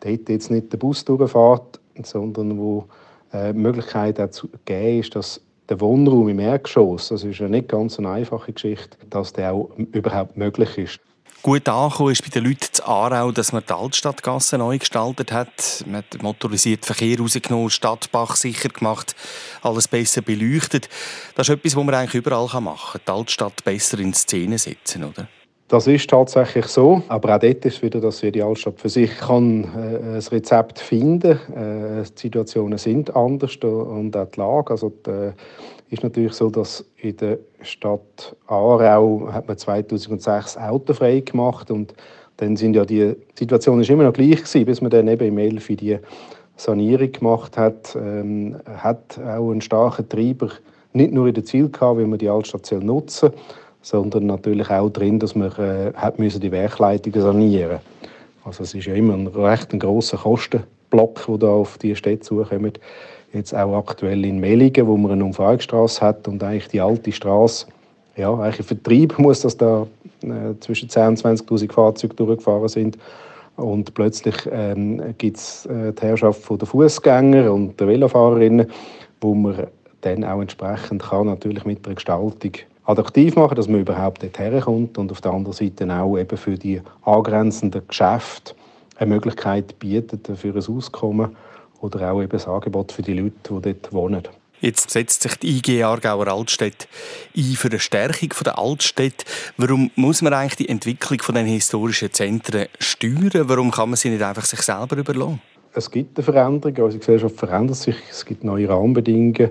dort 0.00 0.28
jetzt 0.28 0.50
nicht 0.50 0.72
der 0.72 0.78
Bus 0.78 1.04
durchfährt, 1.04 1.80
sondern 2.02 2.58
wo 2.58 2.84
äh, 3.32 3.52
die 3.52 3.58
Möglichkeit 3.58 4.20
auch 4.20 4.30
zu 4.30 4.48
geben 4.64 5.00
ist, 5.00 5.14
dass 5.14 5.40
der 5.68 5.80
Wohnraum 5.80 6.28
im 6.28 6.38
Erdgeschoss, 6.38 7.08
das 7.08 7.24
ist 7.24 7.40
eine 7.40 7.50
nicht 7.50 7.68
ganz 7.68 7.98
eine 7.98 8.10
einfache 8.10 8.52
Geschichte, 8.52 8.96
dass 9.08 9.32
der 9.32 9.52
auch 9.52 9.70
überhaupt 9.76 10.36
möglich 10.36 10.76
ist. 10.76 11.00
Gut 11.42 11.68
angekommen 11.68 12.12
ist 12.12 12.22
bei 12.22 12.28
den 12.28 12.44
Leuten 12.44 12.68
zu 12.70 12.86
Aarau, 12.86 13.32
dass 13.32 13.52
man 13.52 13.64
die 13.68 13.72
Altstadtgasse 13.72 14.58
neu 14.58 14.78
gestaltet 14.78 15.32
hat. 15.32 15.82
Man 15.86 15.96
hat 15.96 16.22
motorisierten 16.22 16.84
Verkehr 16.84 17.18
rausgenommen, 17.18 17.68
Stadtbach 17.68 18.36
sicher 18.36 18.68
gemacht, 18.68 19.16
alles 19.60 19.88
besser 19.88 20.22
beleuchtet. 20.22 20.88
Das 21.34 21.48
ist 21.48 21.54
etwas, 21.56 21.74
was 21.74 21.84
man 21.84 21.96
eigentlich 21.96 22.14
überall 22.14 22.46
machen 22.60 23.00
kann. 23.00 23.00
Die 23.08 23.10
Altstadt 23.10 23.64
besser 23.64 23.98
in 23.98 24.14
Szene 24.14 24.56
setzen, 24.56 25.02
oder? 25.02 25.26
Das 25.72 25.86
ist 25.86 26.10
tatsächlich 26.10 26.66
so, 26.66 27.02
aber 27.08 27.34
auch 27.34 27.38
dort 27.38 27.64
ist 27.64 27.80
wieder, 27.80 27.98
dass 27.98 28.20
jede 28.20 28.44
Altstadt 28.44 28.78
für 28.78 28.90
sich. 28.90 29.16
Kann 29.16 29.64
äh, 29.64 30.16
ein 30.16 30.22
Rezept 30.30 30.78
finden 30.78 31.38
äh, 31.56 32.02
Die 32.02 32.20
Situationen 32.20 32.76
sind 32.76 33.16
anders 33.16 33.56
und 33.56 34.14
auch 34.14 34.26
die 34.26 34.38
Lage. 34.38 34.70
Also 34.70 34.92
die, 35.06 35.10
äh, 35.10 35.32
ist 35.88 36.02
natürlich 36.02 36.34
so, 36.34 36.50
dass 36.50 36.84
in 36.98 37.16
der 37.16 37.38
Stadt 37.62 38.36
Aarau 38.48 39.30
hat 39.32 39.48
man 39.48 39.56
2006 39.56 40.58
autofrei 40.58 41.20
gemacht 41.20 41.70
und 41.70 41.94
dann 42.36 42.54
sind 42.54 42.76
ja 42.76 42.84
die 42.84 43.16
Situation 43.34 43.80
ist 43.80 43.88
immer 43.88 44.04
noch 44.04 44.12
gleich 44.12 44.44
gewesen, 44.44 44.66
bis 44.66 44.82
man 44.82 44.90
dann 44.90 45.08
eben 45.08 45.26
im 45.26 45.38
Elf 45.38 45.68
die 45.68 45.98
Sanierung 46.54 47.12
gemacht 47.12 47.56
hat, 47.56 47.96
ähm, 47.96 48.56
hat 48.76 49.18
auch 49.18 49.50
einen 49.50 49.62
starken 49.62 50.06
Treiber 50.06 50.50
nicht 50.92 51.14
nur 51.14 51.28
in 51.28 51.34
der 51.34 51.46
Ziel 51.46 51.70
gehabt, 51.70 51.98
wie 51.98 52.04
man 52.04 52.18
die 52.18 52.28
Altstadt 52.28 52.70
nutzen 52.72 53.30
soll, 53.30 53.40
sondern 53.82 54.26
natürlich 54.26 54.70
auch 54.70 54.88
drin, 54.88 55.18
dass 55.18 55.34
man 55.34 55.52
äh, 55.58 55.92
hat 55.94 56.18
müssen 56.18 56.40
die 56.40 56.52
Werkleitungen 56.52 57.20
sanieren 57.20 57.80
Also 58.44 58.62
es 58.62 58.74
ist 58.74 58.86
ja 58.86 58.94
immer 58.94 59.14
ein 59.14 59.26
recht 59.26 59.72
ein 59.72 59.80
grosser 59.80 60.16
Kostenblock, 60.16 61.26
der 61.26 61.38
da 61.38 61.48
auf 61.48 61.78
die 61.78 61.94
Städte 61.94 62.20
zukommt. 62.20 62.80
Jetzt 63.32 63.54
auch 63.54 63.76
aktuell 63.76 64.24
in 64.24 64.40
Mellingen, 64.40 64.86
wo 64.86 64.96
man 64.96 65.12
eine 65.12 65.24
Umfahrungsstraße 65.24 66.00
hat 66.00 66.28
und 66.28 66.42
eigentlich 66.42 66.68
die 66.68 66.80
alte 66.80 67.12
Straße, 67.12 67.66
ja, 68.16 68.32
eigentlich 68.34 68.60
im 68.60 68.64
Vertrieb 68.66 69.18
muss, 69.18 69.40
dass 69.40 69.56
da 69.56 69.86
äh, 70.22 70.58
zwischen 70.60 70.88
10.000 70.88 71.08
und 71.08 71.50
20.000 71.50 71.72
Fahrzeuge 71.72 72.14
durchgefahren 72.14 72.68
sind. 72.68 72.98
Und 73.56 73.94
plötzlich 73.94 74.36
ähm, 74.50 75.14
gibt 75.18 75.36
es 75.36 75.66
äh, 75.66 75.92
die 75.92 76.02
Herrschaft 76.02 76.48
der 76.50 76.66
Fußgänger 76.66 77.52
und 77.52 77.78
der 77.80 77.88
Velofahrerinnen, 77.88 78.66
wo 79.20 79.34
man 79.34 79.66
dann 80.02 80.24
auch 80.24 80.40
entsprechend 80.40 81.02
kann, 81.02 81.26
natürlich 81.26 81.64
mit 81.64 81.86
der 81.86 81.94
Gestaltung 81.94 82.52
attraktiv 82.84 83.34
machen, 83.36 83.54
dass 83.54 83.68
man 83.68 83.80
überhaupt 83.80 84.22
dorthin 84.22 84.60
kommt 84.60 84.98
und 84.98 85.10
auf 85.12 85.20
der 85.20 85.32
anderen 85.32 85.56
Seite 85.56 85.92
auch 85.92 86.18
eben 86.18 86.36
für 86.36 86.56
die 86.56 86.80
angrenzenden 87.04 87.86
Geschäfte 87.86 88.54
eine 88.96 89.14
Möglichkeit 89.14 89.78
bietet 89.78 90.28
für 90.36 90.54
ein 90.54 90.76
Auskommen 90.76 91.36
oder 91.80 92.12
auch 92.12 92.22
eben 92.22 92.38
ein 92.38 92.48
Angebot 92.48 92.92
für 92.92 93.02
die 93.02 93.14
Leute, 93.14 93.34
die 93.48 93.60
dort 93.60 93.92
wohnen. 93.92 94.22
Jetzt 94.60 94.90
setzt 94.90 95.22
sich 95.22 95.34
die 95.36 95.56
IG 95.56 95.82
Aargauer 95.82 96.28
Altstadt 96.28 96.86
ein 97.36 97.42
für 97.56 97.68
eine 97.68 97.80
Stärkung 97.80 98.30
der 98.44 98.56
Altstadt. 98.56 99.24
Warum 99.56 99.90
muss 99.96 100.22
man 100.22 100.32
eigentlich 100.32 100.54
die 100.54 100.68
Entwicklung 100.68 101.20
von 101.20 101.34
den 101.34 101.46
historischen 101.46 102.12
Zentren 102.12 102.68
steuern? 102.78 103.48
Warum 103.48 103.72
kann 103.72 103.90
man 103.90 103.96
sie 103.96 104.10
nicht 104.10 104.22
einfach 104.22 104.44
sich 104.44 104.60
selber 104.60 104.96
überlassen? 104.96 105.40
Es 105.74 105.90
gibt 105.90 106.18
eine 106.18 106.24
Veränderung, 106.24 106.84
unsere 106.84 106.98
Gesellschaft 106.98 107.36
verändert 107.36 107.76
sich, 107.76 107.96
es 108.10 108.26
gibt 108.26 108.44
neue 108.44 108.68
Rahmenbedingungen 108.68 109.50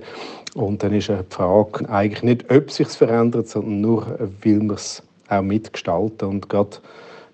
und 0.54 0.84
dann 0.84 0.94
ist 0.94 1.10
die 1.10 1.16
Frage 1.30 1.90
eigentlich 1.90 2.24
nicht, 2.24 2.52
ob 2.52 2.68
es 2.68 2.76
sich 2.76 2.88
verändert, 2.90 3.48
sondern 3.48 3.82
nur, 3.82 4.20
wie 4.42 4.60
wir 4.60 4.74
es 4.74 5.02
auch 5.30 5.42
mitgestalten. 5.42 6.28
Und 6.28 6.50
gerade 6.50 6.78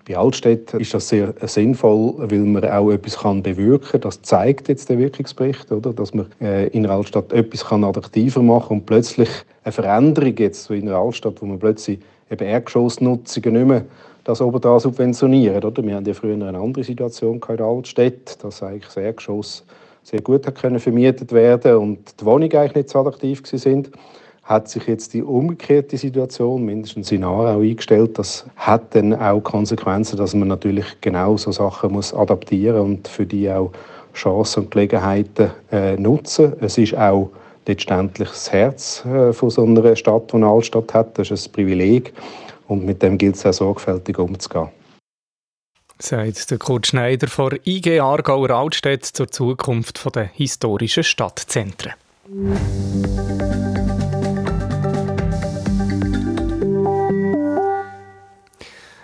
Bei 0.08 0.16
Altstädten 0.16 0.80
ist 0.80 0.94
das 0.94 1.06
sehr 1.10 1.34
sinnvoll, 1.42 2.14
weil 2.16 2.38
man 2.38 2.64
auch 2.64 2.90
etwas 2.90 3.18
kann 3.18 3.42
bewirken 3.42 3.90
kann. 3.90 4.00
Das 4.00 4.22
zeigt 4.22 4.68
jetzt 4.68 4.88
der 4.88 4.98
Wirkungsbericht, 4.98 5.70
oder? 5.70 5.92
dass 5.92 6.14
man 6.14 6.26
äh, 6.40 6.68
in 6.68 6.86
einer 6.86 6.94
Altstadt 6.94 7.30
etwas 7.30 7.66
kann 7.66 7.84
attraktiver 7.84 8.42
machen 8.42 8.68
kann 8.68 8.78
und 8.78 8.86
plötzlich 8.86 9.28
eine 9.64 9.72
Veränderung 9.72 10.34
jetzt 10.38 10.70
in 10.70 10.88
einer 10.88 10.96
Altstadt, 10.96 11.42
wo 11.42 11.46
man 11.46 11.58
plötzlich 11.58 11.98
eben 12.30 12.46
Erdgeschossnutzungen 12.46 13.52
nicht 13.52 13.66
mehr 13.66 13.84
das 14.28 14.42
oben 14.42 14.60
da 14.60 14.78
subventionieren. 14.78 15.64
Oder? 15.64 15.82
Wir 15.82 15.96
hatten 15.96 16.06
ja 16.06 16.14
früher 16.14 16.34
eine 16.34 16.58
andere 16.58 16.84
Situation 16.84 17.40
in 17.48 17.56
der 17.56 17.66
Altstadt, 17.66 18.42
dass 18.44 18.62
eigentlich 18.62 18.84
das 18.84 18.96
Erdgeschoss 18.98 19.64
sehr 20.02 20.20
gut 20.20 20.54
können 20.54 20.78
vermietet 20.78 21.32
werden 21.32 21.76
und 21.76 22.20
die 22.20 22.24
Wohnungen 22.24 22.54
eigentlich 22.56 22.74
nicht 22.74 22.90
so 22.90 23.00
attraktiv 23.00 23.42
sind 23.44 23.90
hat 24.44 24.66
sich 24.66 24.86
jetzt 24.86 25.12
die 25.12 25.22
umgekehrte 25.22 25.98
Situation, 25.98 26.64
mindestens 26.64 27.12
in 27.12 27.22
Aarau, 27.22 27.60
eingestellt. 27.60 28.18
Das 28.18 28.46
hat 28.56 28.94
dann 28.94 29.12
auch 29.14 29.42
Konsequenzen, 29.42 30.16
dass 30.16 30.34
man 30.34 30.48
natürlich 30.48 30.86
genau 31.02 31.36
so 31.36 31.52
Sachen 31.52 31.92
muss 31.92 32.14
adaptieren 32.14 32.80
und 32.80 33.08
für 33.08 33.26
die 33.26 33.50
auch 33.50 33.72
Chancen 34.14 34.64
und 34.64 34.70
Gelegenheiten 34.70 35.50
äh, 35.70 35.98
nutzen. 35.98 36.54
Es 36.60 36.78
ist 36.78 36.96
auch 36.96 37.28
letztendlich 37.66 38.30
das 38.30 38.50
Herz 38.50 39.04
äh, 39.04 39.34
von 39.34 39.50
so 39.50 39.64
einer 39.64 39.94
Stadt, 39.94 40.32
die 40.32 40.36
eine 40.36 40.46
Altstadt 40.46 40.94
hat. 40.94 41.18
Das 41.18 41.30
ist 41.30 41.48
ein 41.48 41.52
Privileg 41.52 42.14
und 42.68 42.84
mit 42.84 43.02
dem 43.02 43.18
gilt 43.18 43.36
es 43.36 43.44
auch 43.46 43.52
sorgfältig 43.52 44.18
umzugehen. 44.18 44.68
Sagt 45.98 46.50
der 46.50 46.58
Kurt 46.58 46.86
Schneider 46.86 47.26
von 47.26 47.58
IG 47.64 47.98
Aargauer 47.98 48.50
Altstadt 48.50 49.04
zur 49.04 49.28
Zukunft 49.28 50.14
der 50.14 50.26
historischen 50.26 51.02
Stadtzentren. 51.02 51.94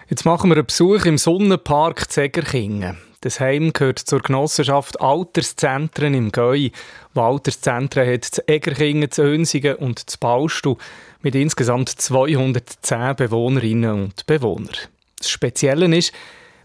Jetzt 0.08 0.24
machen 0.24 0.50
wir 0.50 0.56
einen 0.56 0.66
Besuch 0.66 1.06
im 1.06 1.18
Sonnenpark 1.18 2.08
Zegerkingen. 2.08 2.98
Das 3.24 3.40
Heim 3.40 3.72
gehört 3.72 4.00
zur 4.00 4.20
Genossenschaft 4.20 5.00
Alterszentren 5.00 6.12
im 6.12 6.30
Gäu. 6.30 6.68
Die 6.68 6.72
Alterszentren 7.14 8.06
hat 8.06 8.24
zu 8.24 8.46
Egerkingen, 8.46 9.10
zu 9.10 9.22
Önsingen 9.22 9.76
und 9.76 10.10
zu 10.10 10.18
Baustu 10.18 10.76
mit 11.22 11.34
insgesamt 11.34 11.88
210 11.88 13.16
Bewohnerinnen 13.16 14.02
und 14.04 14.26
Bewohnern. 14.26 14.76
Das 15.16 15.30
Spezielle 15.30 15.96
ist, 15.96 16.12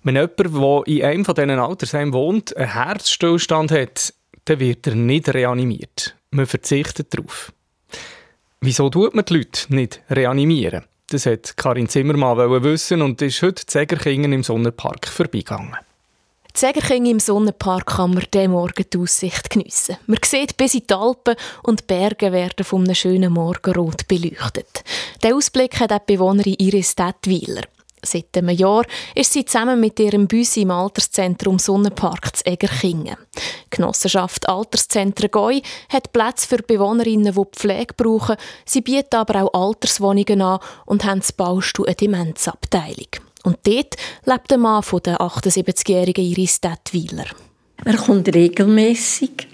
wenn 0.04 0.16
jemand, 0.16 0.38
der 0.38 0.94
in 0.94 1.04
einem 1.06 1.24
von 1.24 1.36
diesen 1.36 1.52
Altersheimen 1.52 2.14
wohnt, 2.14 2.58
einen 2.58 2.74
Herzstillstand 2.74 3.72
hat, 3.72 4.14
dann 4.44 4.60
wird 4.60 4.86
er 4.86 4.96
nicht 4.96 5.34
reanimiert. 5.34 6.18
Man 6.32 6.46
verzichtet 6.46 7.14
darauf. 7.14 7.54
Wieso 8.60 8.90
tut 8.90 9.16
man 9.16 9.24
die 9.24 9.36
Leute 9.36 9.74
nicht 9.74 10.02
reanimieren? 10.10 10.84
Das 11.10 11.26
hat 11.26 11.56
Karin 11.56 11.88
Zimmermann 11.88 12.38
wissen 12.64 13.02
und 13.02 13.22
ist 13.22 13.42
heute 13.44 13.66
Zegerkingen 13.66 14.34
im 14.34 14.44
Sonnenpark 14.44 15.08
vorbeigegangen. 15.08 15.78
Zegerkingen 16.54 17.12
im 17.12 17.20
Sonnenpark 17.20 17.86
kann 17.86 18.14
man 18.14 18.26
diesen 18.34 18.52
Morgen 18.52 18.86
die 18.92 18.98
Aussicht 18.98 19.50
geniessen. 19.50 19.98
Man 20.08 20.20
sieht 20.26 20.58
bis 20.58 20.74
in 20.74 20.88
die 20.90 20.94
Alpen 20.94 21.36
und 21.64 21.82
die 21.82 21.86
Berge 21.86 22.32
werden 22.32 22.66
von 22.66 22.84
einem 22.84 22.96
schönen 22.96 23.34
Morgenrot 23.34 24.08
beleuchtet. 24.08 24.84
Den 25.24 25.34
Ausblick 25.34 25.80
hat 25.80 25.94
auch 25.94 26.00
die 26.00 26.16
Bewohnerin 26.16 26.56
Iris 26.58 26.96
Detwiler. 26.96 27.64
Seit 28.02 28.38
einem 28.38 28.50
Jahr 28.50 28.84
ist 29.14 29.34
sie 29.34 29.44
zusammen 29.44 29.80
mit 29.80 30.00
ihrem 30.00 30.28
Büsi 30.28 30.62
im 30.62 30.72
Alterszentrum 30.72 31.60
Sonnenpark 31.60 32.38
zu 32.38 32.46
Egerkingen. 32.46 33.18
Die 33.36 33.70
Genossenschaft 33.70 34.48
Alterszentren 34.48 35.32
Goi 35.32 35.62
hat 35.90 36.14
Plätze 36.14 36.48
für 36.48 36.64
Bewohnerinnen, 36.64 37.34
die 37.34 37.46
Pflege 37.52 37.94
brauchen. 37.96 38.38
Sie 38.66 38.82
bieten 38.82 39.16
aber 39.16 39.44
auch 39.44 39.68
Alterswohnungen 39.68 40.42
an 40.42 40.60
und 40.86 41.04
haben 41.04 41.22
zu 41.22 41.34
Baustuhl 41.34 41.88
eine 41.88 41.96
Demenzabteilung. 41.96 43.29
Und 43.44 43.58
dort 43.64 43.96
lebt 44.26 44.52
der 44.52 44.58
Mann 44.58 44.84
von 44.84 45.02
der 45.04 45.20
78-jährigen 45.20 46.24
Iris 46.24 46.60
Detwiler. 46.60 47.26
Er 47.86 47.96
kommt 47.96 48.34
regelmäßig, 48.34 49.48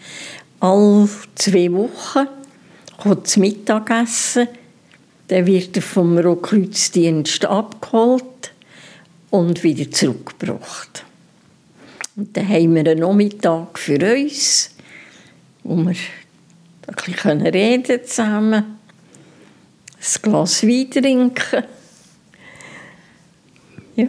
alle 0.60 1.08
zwei 1.36 1.72
Wochen, 1.72 2.28
kommt 2.98 3.28
zum 3.28 3.42
Mittagessen 3.42 4.48
dann 5.28 5.48
wird 5.48 5.76
er 5.76 5.82
vom 5.82 6.18
Rotkreuzdienst 6.18 7.46
abgeholt 7.46 8.54
und 9.32 9.64
wieder 9.64 9.90
zurückgebracht. 9.90 11.04
Und 12.16 12.38
dann 12.38 12.48
haben 12.48 12.76
wir 12.76 12.82
einen 12.82 13.00
Nachmittag 13.00 13.80
für 13.80 14.16
uns, 14.16 14.72
wo 15.64 15.76
wir 15.76 15.96
ein 16.88 16.96
bisschen 17.06 17.42
reden 17.42 18.06
zusammen, 18.06 18.78
ein 19.98 20.22
Glas 20.22 20.64
Wein 20.64 20.92
trinken. 20.92 21.64
Ja. 23.96 24.08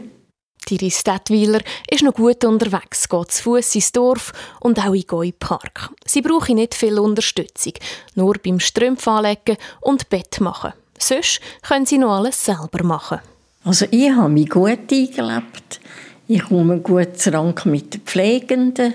Die 0.69 0.91
Städtweiler 0.91 1.61
ist 1.89 2.03
noch 2.03 2.15
gut 2.15 2.45
unterwegs, 2.45 3.09
geht 3.09 3.31
zu 3.31 3.43
Fuß 3.45 3.77
ins 3.77 3.93
Dorf 3.93 4.33
und 4.59 4.81
auch 4.81 4.95
in 4.95 5.05
den 5.09 5.33
Park. 5.39 5.91
Sie 6.05 6.23
brauchen 6.23 6.57
nicht 6.57 6.75
viel 6.75 6.99
Unterstützung, 6.99 7.75
nur 8.17 8.35
beim 8.45 8.59
Strümpf 8.59 9.07
anlegen 9.07 9.59
und 9.81 10.09
Bett 10.09 10.41
machen. 10.41 10.73
Sonst 10.99 11.41
können 11.63 11.87
sie 11.87 11.99
noch 11.99 12.17
alles 12.17 12.45
selber 12.45 12.83
machen. 12.83 13.21
Also 13.63 13.87
ich 13.93 14.11
habe 14.11 14.29
mich 14.29 14.49
gut 14.49 14.91
eingelebt. 14.91 15.81
Ich 16.27 16.43
komme 16.43 16.81
gut 16.81 17.17
zusammen 17.17 17.55
mit 17.67 17.95
den 17.95 18.01
Pflegenden 18.01 18.95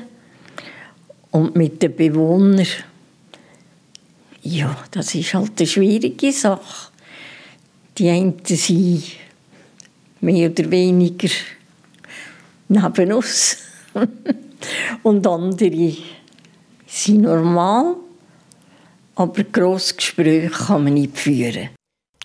und 1.31 1.55
mit 1.55 1.81
den 1.81 1.95
Bewohnern. 1.95 2.67
Ja, 4.41 4.75
das 4.91 5.15
ist 5.15 5.33
halt 5.33 5.57
eine 5.57 5.67
schwierige 5.67 6.33
Sache. 6.33 6.91
Die 7.97 8.09
einen 8.09 8.41
sind 8.43 9.03
mehr 10.19 10.49
oder 10.49 10.69
weniger 10.69 11.29
neben 12.71 13.13
uns 13.13 13.57
und 15.03 15.27
andere 15.27 15.93
sind 16.87 17.21
normal. 17.21 17.95
Aber 19.15 19.43
grosse 19.43 19.95
Gespräche 19.95 20.49
kann 20.49 20.85
man 20.85 20.93
nicht 20.93 21.17
führen. 21.17 21.69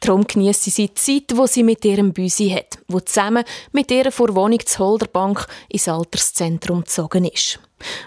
Darum 0.00 0.26
genießt 0.26 0.64
sie 0.64 0.88
die 0.88 0.94
Zeit, 0.94 1.36
die 1.36 1.46
sie 1.48 1.62
mit 1.64 1.84
ihrem 1.84 2.12
Büsi 2.12 2.50
hat, 2.50 2.78
wo 2.86 3.00
zusammen 3.00 3.44
mit 3.72 3.90
ihrer 3.90 4.12
Vorwohnung 4.12 4.60
zur 4.64 4.86
Holderbank 4.86 5.46
ins 5.68 5.88
Alterszentrum 5.88 6.82
gezogen 6.82 7.24
ist. 7.24 7.58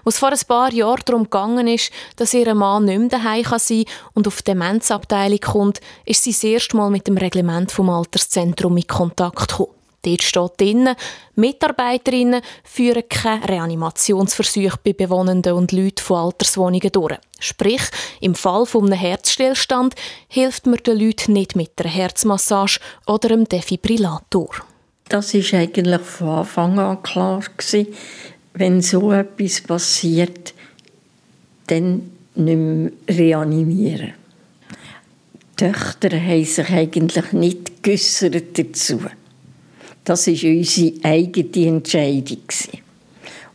Was 0.03 0.17
vor 0.17 0.29
ein 0.29 0.39
paar 0.47 0.71
Jahren 0.71 1.01
darum 1.05 1.23
gegangen 1.25 1.67
ist, 1.67 1.91
dass 2.15 2.33
ihr 2.33 2.53
Mann 2.55 2.85
nicht 2.85 2.99
mehr 2.99 3.09
daheim 3.09 3.43
sein 3.57 3.83
kann 3.83 3.93
und 4.13 4.27
auf 4.27 4.41
die 4.41 4.51
Demenzabteilung 4.51 5.39
kommt, 5.39 5.81
ist 6.05 6.23
sie 6.23 6.31
das 6.31 6.43
erste 6.43 6.77
Mal 6.77 6.89
mit 6.89 7.07
dem 7.07 7.17
Reglement 7.17 7.71
vom 7.71 7.89
Alterszentrum 7.89 8.77
in 8.77 8.87
Kontakt 8.87 9.49
gekommen. 9.49 9.78
Dort 10.03 10.23
steht 10.23 10.51
drin, 10.59 10.89
Mitarbeiterinnen 11.35 12.41
führen 12.63 13.03
keine 13.09 13.47
Reanimationsversuche 13.47 14.79
bei 14.83 14.93
Bewohnenden 14.93 15.53
und 15.53 15.71
Leuten 15.71 16.01
von 16.01 16.17
Alterswohnungen 16.17 16.91
durch. 16.91 17.17
Sprich, 17.39 17.81
im 18.21 18.35
Fall 18.35 18.65
eines 18.73 18.99
Herzstillstand 18.99 19.95
hilft 20.27 20.65
man 20.65 20.79
den 20.85 20.99
Leuten 20.99 21.33
nicht 21.33 21.55
mit 21.55 21.71
einer 21.77 21.89
Herzmassage 21.89 22.79
oder 23.07 23.31
einem 23.31 23.47
Defibrillator. 23.47 24.49
Das 25.09 25.33
war 25.33 25.59
eigentlich 25.59 26.01
von 26.01 26.29
Anfang 26.29 26.79
an 26.79 27.01
klar. 27.03 27.43
Wenn 28.53 28.81
so 28.81 29.11
etwas 29.11 29.61
passiert, 29.61 30.53
dann 31.67 32.11
nicht 32.35 32.57
mehr 32.57 32.91
reanimieren. 33.09 34.13
Die 35.43 35.65
Töchter 35.65 36.09
haben 36.11 36.45
sich 36.45 36.69
eigentlich 36.69 37.31
nicht 37.33 37.83
geäussert 37.83 38.57
dazu. 38.57 39.01
Das 40.03 40.27
war 40.27 40.33
unsere 40.33 40.93
eigene 41.03 41.67
Entscheidung. 41.67 42.43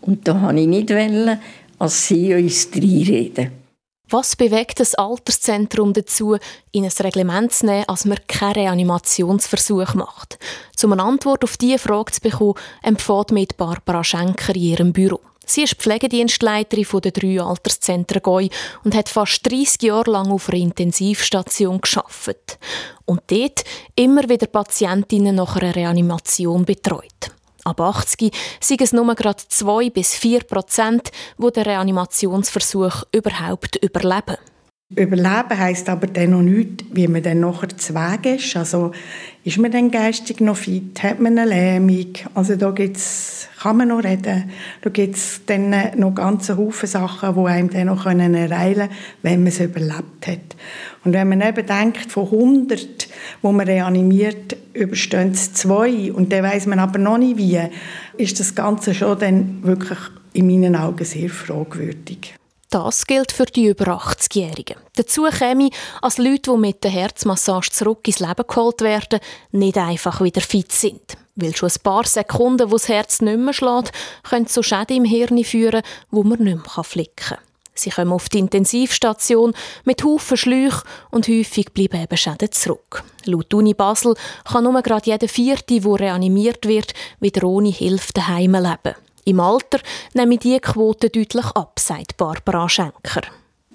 Und 0.03 0.29
da 0.29 0.41
wollte 0.41 0.61
ich 0.61 0.67
nicht, 0.67 1.39
als 1.79 2.09
sie 2.09 2.35
uns 2.35 2.69
reinreden. 2.75 3.65
Was 4.11 4.37
bewegt 4.37 4.81
das 4.81 4.95
Alterszentrum 4.95 5.95
dazu, 5.95 6.37
in 6.73 6.85
ein 6.85 6.91
Reglement 7.01 7.53
zu 7.53 7.67
nehmen, 7.67 7.89
als 7.89 8.05
man 8.05 8.19
keinen 8.29 8.53
Reanimationsversuch 8.53 9.95
macht? 9.95 10.39
Um 10.83 10.93
eine 10.93 11.03
Antwort 11.03 11.43
auf 11.43 11.57
diese 11.57 11.79
Frage 11.79 12.13
zu 12.13 12.21
bekommen, 12.21 12.55
empfiehlt 12.83 13.33
mit 13.33 13.57
Barbara 13.57 14.05
Schenker 14.05 14.55
in 14.55 14.63
ihrem 14.63 14.93
Büro. 14.93 15.21
Sie 15.47 15.63
ist 15.63 15.75
Pflegedienstleiterin 15.75 17.01
der 17.03 17.13
drei 17.13 17.41
Alterszentren 17.41 18.23
Goi 18.23 18.49
und 18.85 18.95
hat 18.95 19.09
fast 19.09 19.45
30 19.51 19.83
Jahre 19.83 20.11
lang 20.11 20.31
auf 20.31 20.49
einer 20.49 20.59
Intensivstation 20.59 21.81
geschafft 21.81 22.59
und 23.05 23.23
dort 23.29 23.65
immer 23.97 24.29
wieder 24.29 24.47
Patientinnen 24.47 25.37
nach 25.37 25.57
einer 25.57 25.75
Reanimation 25.75 26.65
betreut. 26.65 27.31
Ab 27.65 27.81
80 27.81 28.35
sind 28.61 28.81
es 28.83 28.93
nur 28.93 29.15
gerade 29.15 29.43
2 29.49 29.91
bis 29.91 30.15
4 30.15 30.41
Prozent, 30.41 31.11
die 31.39 31.51
den 31.51 31.63
Reanimationsversuch 31.63 33.05
überhaupt 33.13 33.77
überleben. 33.77 34.37
Überleben 34.97 35.59
heisst 35.59 35.89
aber 35.89 36.07
dann 36.07 36.31
noch 36.31 36.43
nicht, 36.43 36.85
wie 36.93 37.09
man 37.09 37.23
dann 37.23 37.41
nachher 37.41 37.69
zu 37.77 37.95
Weg 37.95 38.37
ist. 38.37 38.57
Also 38.57 38.93
ist 39.43 39.59
man 39.59 39.73
dann 39.73 39.91
geistig 39.91 40.41
noch 40.41 40.57
fit? 40.59 41.03
Hat 41.03 41.19
man 41.19 41.39
eine 41.39 41.51
Lähmung? 41.51 42.13
Also 42.35 42.55
da 42.55 42.71
gibt's, 42.71 43.49
kann 43.61 43.79
man 43.79 43.89
noch 43.89 44.05
reden. 44.05 44.51
Da 44.83 44.91
gibt 44.91 45.17
es 45.17 45.41
dann 45.47 45.75
noch 45.97 46.15
ganze 46.15 46.57
Haufen 46.57 46.89
Sachen, 46.89 47.35
die 47.35 47.51
einem 47.51 47.71
dann 47.71 47.87
noch 47.87 48.07
ereilen 48.07 48.53
können, 48.77 48.89
wenn 49.23 49.41
man 49.41 49.49
es 49.49 49.59
überlebt 49.59 50.27
hat. 50.27 50.57
Und 51.05 51.13
wenn 51.13 51.29
man 51.29 51.41
eben 51.41 51.67
denkt, 51.67 52.13
von 52.13 52.27
100, 52.27 53.09
wo 53.43 53.51
man 53.51 53.67
reanimiert, 53.67 54.57
überstehen 54.75 55.33
es 55.33 55.55
zwei 55.55 56.13
und 56.13 56.33
dann 56.33 56.45
weiß 56.45 56.67
man 56.67 56.79
aber 56.79 56.99
noch 56.99 57.19
nicht 57.19 57.39
wie, 57.39 57.59
ist 58.17 58.39
das 58.39 58.55
Ganze 58.55 58.95
schon 58.95 59.19
dann 59.19 59.63
wirklich 59.65 59.99
in 60.35 60.47
meinen 60.47 60.77
Augen 60.77 61.05
sehr 61.05 61.31
fragwürdig. 61.31 62.35
Das 62.75 63.07
gilt 63.07 63.31
für 63.31 63.45
die 63.45 63.67
über 63.67 63.85
80-Jährigen. 63.85 64.75
Dazu 64.97 65.29
käme, 65.31 65.71
als 66.03 66.19
Leute, 66.19 66.51
die 66.51 66.59
mit 66.59 66.83
der 66.83 66.91
Herzmassage 66.91 67.71
zurück 67.71 68.01
ins 68.09 68.19
Leben 68.19 68.45
geholt 68.49 68.81
werden, 68.81 69.21
nicht 69.53 69.79
einfach 69.79 70.21
wieder 70.21 70.41
fit 70.41 70.73
sind. 70.73 71.17
Weil 71.37 71.55
schon 71.55 71.69
ein 71.69 71.83
paar 71.85 72.03
Sekunden, 72.05 72.73
wo 72.73 72.75
das 72.75 72.89
Herz 72.89 73.21
nicht 73.21 73.39
mehr 73.39 73.53
schlägt, 73.53 73.93
können 74.29 74.49
zu 74.49 74.65
Schäden 74.65 74.97
im 74.97 75.05
Hirn 75.05 75.45
führen, 75.45 75.83
wo 76.11 76.25
man 76.25 76.41
nicht 76.41 76.77
mehr 76.77 76.83
flicken 76.83 77.15
kann. 77.15 77.39
Sie 77.75 77.91
kommen 77.91 78.11
auf 78.11 78.29
die 78.29 78.41
Intensivstation 78.41 79.55
mit 79.85 80.03
Haufen 80.03 80.37
Schläuchen 80.37 80.83
und 81.13 81.29
häufig 81.29 81.73
bleiben 81.75 82.03
eben 82.03 82.17
Schäden 82.17 82.51
zurück. 82.51 83.05
Laut 83.25 83.55
Uni 83.55 83.75
Basel 83.75 84.17
kann 84.51 84.65
nur 84.65 84.83
gerade 84.83 85.13
jeder 85.13 85.29
Vierte, 85.29 85.81
der 85.81 86.01
reanimiert 86.01 86.67
wird, 86.67 86.93
wieder 87.21 87.45
ohne 87.45 87.71
Hilfe 87.71 88.13
daheim 88.15 88.55
leben. 88.57 88.97
Im 89.25 89.41
Alter 89.41 89.81
nehmen 90.13 90.39
diese 90.39 90.61
Quote 90.61 91.09
deutlich 91.09 91.47
ab, 91.55 91.79
sagt 91.79 92.17
Barbara 92.17 92.69
Schenker. 92.69 93.23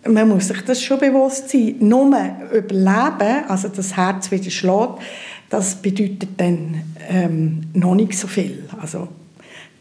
Man 0.07 0.29
muss 0.29 0.47
sich 0.47 0.61
das 0.61 0.81
schon 0.81 0.99
bewusst 0.99 1.49
sein. 1.49 1.75
Nur 1.79 2.15
überleben, 2.53 3.45
also 3.47 3.67
das 3.67 3.97
Herz 3.97 4.31
wieder 4.31 4.49
schlägt, 4.49 4.99
das 5.49 5.75
bedeutet 5.75 6.29
dann 6.37 6.83
ähm, 7.09 7.61
noch 7.73 7.95
nicht 7.95 8.13
so 8.13 8.27
viel. 8.27 8.69
Also 8.79 9.07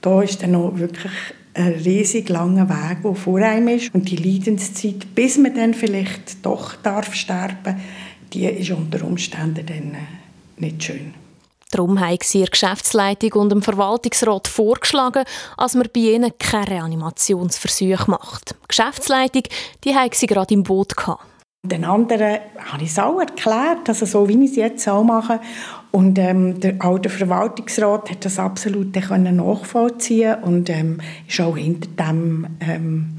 da 0.01 0.23
ist 0.23 0.43
dann 0.43 0.53
noch 0.53 0.77
wirklich 0.79 1.13
ein 1.55 1.73
riesig 1.73 2.29
langer 2.29 2.69
Weg, 2.69 3.03
der 3.03 3.15
vor 3.15 3.39
einem 3.39 3.69
ist. 3.69 3.95
Und 3.95 4.11
die 4.11 4.17
Leidenszeit, 4.17 5.15
bis 5.15 5.39
man 5.39 5.55
dann 5.55 5.75
vielleicht 5.75 6.45
doch 6.45 6.77
darf 6.77 7.15
sterben, 7.15 7.81
die 8.33 8.47
ist 8.47 8.71
unter 8.71 9.05
Umständen 9.05 9.67
dann 9.67 9.95
äh, 9.95 10.61
nicht 10.61 10.83
schön. 10.83 11.15
Darum 11.71 12.01
haben 12.01 12.19
sie 12.23 12.41
der 12.41 12.49
Geschäftsleitung 12.49 13.33
und 13.33 13.51
dem 13.51 13.63
Verwaltungsrat 13.63 14.49
vorgeschlagen, 14.49 15.25
dass 15.57 15.75
man 15.75 15.89
bei 15.93 16.01
ihnen 16.01 16.33
keine 16.39 16.69
Reanimationsversuche 16.69 18.11
macht. 18.11 18.53
Die 18.53 18.69
Geschäftsleitung 18.69 19.43
die 19.85 19.95
haben 19.95 20.11
sie 20.13 20.27
gerade 20.27 20.55
im 20.55 20.63
Boot. 20.63 20.97
Gehabt. 20.97 21.23
Den 21.65 21.85
anderen 21.85 22.39
habe 22.73 22.83
ich 22.85 22.91
es 22.91 22.99
auch 22.99 23.19
erklärt, 23.19 23.89
also 23.89 24.07
so 24.07 24.29
wie 24.29 24.45
ich 24.45 24.53
es 24.53 24.57
jetzt 24.57 24.89
auch 24.89 25.03
mache. 25.03 25.41
Und 25.91 26.19
ähm, 26.19 26.61
der 26.61 26.77
alte 26.81 27.09
Verwaltungsrat 27.09 28.11
hat 28.11 28.25
das 28.25 28.39
absolut 28.39 28.95
nachvollziehen 28.95 30.37
und 30.43 30.71
ähm, 30.71 31.01
ist 31.27 31.41
auch 31.41 31.57
hinter 31.57 31.89
dem 31.91 32.47
ähm, 32.61 33.17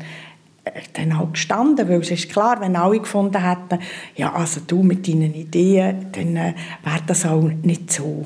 dann 0.93 1.13
auch 1.13 1.31
gestanden, 1.31 1.89
weil 1.89 2.01
es 2.01 2.11
ist 2.11 2.29
klar, 2.29 2.61
wenn 2.61 2.75
alle 2.75 2.99
gefunden 2.99 3.43
hätten, 3.43 3.79
ja, 4.15 4.33
also 4.33 4.61
du 4.65 4.83
mit 4.83 5.07
deinen 5.07 5.33
Ideen, 5.33 6.07
dann 6.11 6.35
äh, 6.35 6.53
wäre 6.83 7.01
das 7.07 7.25
auch 7.25 7.41
nicht 7.41 7.91
so. 7.91 8.25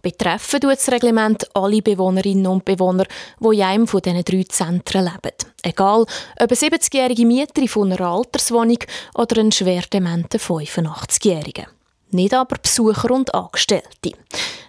Betreffen 0.00 0.60
tut 0.60 0.72
das 0.72 0.90
Reglement 0.90 1.46
alle 1.54 1.82
Bewohnerinnen 1.82 2.46
und 2.46 2.64
Bewohner, 2.64 3.04
die 3.40 3.56
in 3.56 3.62
einem 3.62 3.86
von 3.86 4.00
diesen 4.00 4.24
drei 4.24 4.44
Zentren 4.44 5.04
leben. 5.04 5.36
Egal, 5.62 6.02
ob 6.02 6.08
eine 6.40 6.48
70-jährige 6.48 7.26
Mieterin 7.26 7.68
von 7.68 7.92
einer 7.92 8.08
Alterswohnung 8.08 8.78
oder 9.14 9.40
ein 9.40 9.52
schwer 9.52 9.82
dementer 9.92 10.38
85-Jähriger. 10.38 11.66
Nicht 12.10 12.34
aber 12.34 12.56
Besucher 12.62 13.10
und 13.10 13.34
Angestellte. 13.34 14.12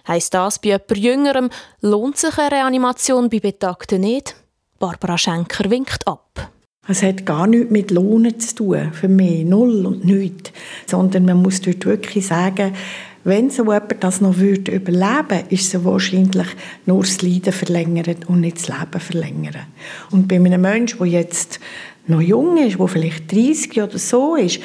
Heißt 0.06 0.34
das 0.34 0.58
bei 0.58 0.70
jemand 0.70 0.96
Jüngerem, 0.96 1.50
lohnt 1.80 2.16
sich 2.16 2.36
eine 2.36 2.52
Reanimation 2.52 3.30
bei 3.30 3.40
Betagten 3.40 4.00
nicht? 4.00 4.34
Barbara 4.78 5.16
Schenker 5.16 5.70
winkt 5.70 6.06
ab. 6.06 6.50
Es 6.88 7.02
hat 7.02 7.24
gar 7.24 7.46
nichts 7.46 7.70
mit 7.70 7.90
Lohnen 7.90 8.40
zu 8.40 8.54
tun, 8.54 8.92
für 8.92 9.08
mich, 9.08 9.44
null 9.44 9.86
und 9.86 10.04
nichts. 10.04 10.50
Sondern 10.86 11.24
man 11.24 11.40
muss 11.40 11.60
dort 11.60 11.84
wirklich 11.84 12.26
sagen, 12.26 12.74
wenn 13.24 13.50
so 13.50 13.64
jemand 13.64 14.02
das 14.02 14.20
noch 14.20 14.38
würde 14.38 14.72
überleben 14.72 15.44
ist 15.50 15.74
es 15.74 15.84
wahrscheinlich 15.84 16.46
nur 16.86 17.02
das 17.02 17.20
Leiden 17.22 17.52
verlängern 17.52 18.16
und 18.26 18.40
nicht 18.40 18.56
das 18.56 18.68
Leben 18.68 19.00
verlängern. 19.00 19.66
Und 20.10 20.28
bei 20.28 20.36
einem 20.36 20.60
Menschen, 20.60 20.98
der 20.98 21.06
jetzt 21.06 21.60
noch 22.06 22.20
jung 22.20 22.56
ist, 22.56 22.78
der 22.78 22.88
vielleicht 22.88 23.30
30 23.30 23.82
oder 23.82 23.98
so 23.98 24.36
ist, 24.36 24.60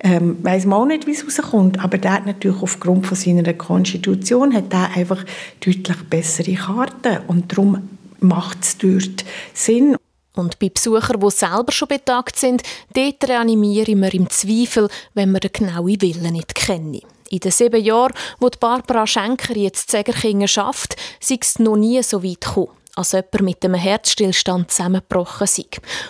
ähm, 0.00 0.38
weiß 0.42 0.66
man 0.66 0.78
auch 0.80 0.86
nicht, 0.86 1.06
wie 1.06 1.12
es 1.12 1.24
rauskommt. 1.24 1.82
Aber 1.82 1.98
der 1.98 2.12
hat 2.14 2.26
natürlich 2.26 2.62
aufgrund 2.62 3.06
von 3.06 3.16
seiner 3.16 3.54
Konstitution 3.54 4.54
hat 4.54 4.72
der 4.72 4.90
einfach 4.96 5.24
deutlich 5.64 5.96
bessere 6.08 6.54
Karten. 6.54 7.18
Und 7.26 7.52
darum 7.52 7.88
macht 8.20 8.58
es 8.62 8.78
dort 8.78 9.24
Sinn. 9.54 9.96
Und 10.34 10.58
bei 10.58 10.68
Besuchern, 10.68 11.20
die 11.20 11.30
selber 11.30 11.72
schon 11.72 11.88
betagt 11.88 12.36
sind, 12.36 12.62
dort 12.94 13.28
reanimieren 13.28 14.00
wir 14.00 14.14
im 14.14 14.28
Zweifel, 14.30 14.88
wenn 15.14 15.32
wir 15.32 15.40
den 15.40 15.52
genauen 15.52 16.00
Willen 16.00 16.32
nicht 16.32 16.54
kennen. 16.54 17.00
In 17.32 17.38
den 17.38 17.52
sieben 17.52 17.80
Jahren, 17.80 18.12
wo 18.40 18.48
die 18.48 18.58
Barbara 18.58 19.06
Schenker 19.06 19.56
jetzt 19.56 19.88
Zegerkingen 19.88 20.48
schafft, 20.48 20.96
sei 21.20 21.38
es 21.40 21.60
noch 21.60 21.76
nie 21.76 22.02
so 22.02 22.24
weit 22.24 22.40
gekommen, 22.40 22.72
als 22.96 23.12
jemand 23.12 23.42
mit 23.42 23.64
einem 23.64 23.74
Herzstillstand 23.74 24.72
zusammengebrochen 24.72 25.46
sei. 25.46 25.66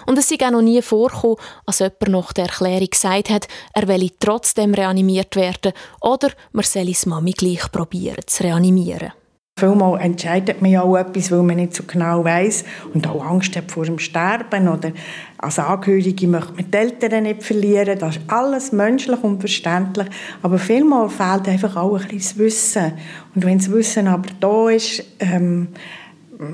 Und 0.06 0.16
es 0.18 0.30
sei 0.30 0.36
auch 0.40 0.50
noch 0.50 0.62
nie 0.62 0.80
vorgekommen, 0.80 1.36
als 1.66 1.80
jemand 1.80 2.08
nach 2.08 2.32
der 2.32 2.46
Erklärung 2.46 2.88
gesagt 2.88 3.28
hat, 3.28 3.48
er 3.74 3.86
wolle 3.86 4.08
trotzdem 4.18 4.72
reanimiert 4.72 5.36
werden 5.36 5.74
oder 6.00 6.30
man 6.52 6.64
solle 6.64 6.92
es 6.92 7.04
Mami 7.04 7.32
gleich 7.32 7.70
probieren 7.70 8.26
zu 8.26 8.44
reanimieren. 8.44 9.12
Vielmal 9.60 10.00
entscheidet 10.00 10.62
man 10.62 10.70
ja 10.70 10.80
auch 10.80 10.96
etwas, 10.96 11.30
weil 11.30 11.42
man 11.42 11.56
nicht 11.56 11.74
so 11.74 11.82
genau 11.86 12.24
weiß 12.24 12.64
und 12.94 13.06
auch 13.06 13.22
Angst 13.22 13.54
hat 13.56 13.70
vor 13.70 13.84
dem 13.84 13.98
Sterben 13.98 14.68
oder 14.68 14.92
als 15.36 15.58
Angehörige 15.58 16.26
möchte 16.26 16.54
man 16.54 16.70
die 16.70 16.76
Eltern 16.78 17.24
nicht 17.24 17.42
verlieren. 17.42 17.98
Das 17.98 18.16
ist 18.16 18.22
alles 18.28 18.72
menschlich 18.72 19.22
und 19.22 19.40
verständlich. 19.40 20.06
Aber 20.40 20.58
vielmal 20.58 21.10
fehlt 21.10 21.46
einfach 21.46 21.76
auch 21.76 22.00
ein 22.00 22.08
bisschen 22.08 22.18
das 22.18 22.38
Wissen. 22.38 22.92
Und 23.34 23.44
wenn 23.44 23.58
das 23.58 23.70
Wissen 23.70 24.08
aber 24.08 24.28
da 24.40 24.70
ist, 24.70 25.04
ähm, 25.18 25.68